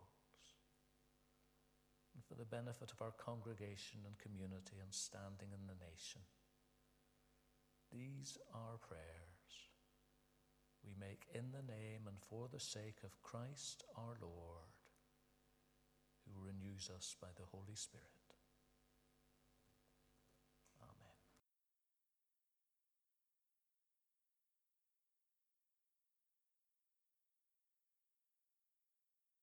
for 2.27 2.35
the 2.35 2.45
benefit 2.45 2.91
of 2.91 3.01
our 3.01 3.12
congregation 3.12 4.01
and 4.05 4.18
community 4.18 4.83
and 4.83 4.93
standing 4.93 5.55
in 5.55 5.66
the 5.66 5.79
nation. 5.79 6.22
These 7.93 8.39
are 8.53 8.79
prayers 8.83 9.70
we 10.87 10.95
make 11.01 11.27
in 11.35 11.51
the 11.51 11.66
name 11.66 12.07
and 12.07 12.16
for 12.31 12.49
the 12.53 12.61
sake 12.61 13.03
of 13.05 13.22
Christ 13.22 13.83
our 13.97 14.16
Lord, 14.20 14.70
who 16.27 16.47
renews 16.47 16.91
us 16.95 17.16
by 17.20 17.29
the 17.37 17.47
Holy 17.51 17.74
Spirit. 17.74 18.16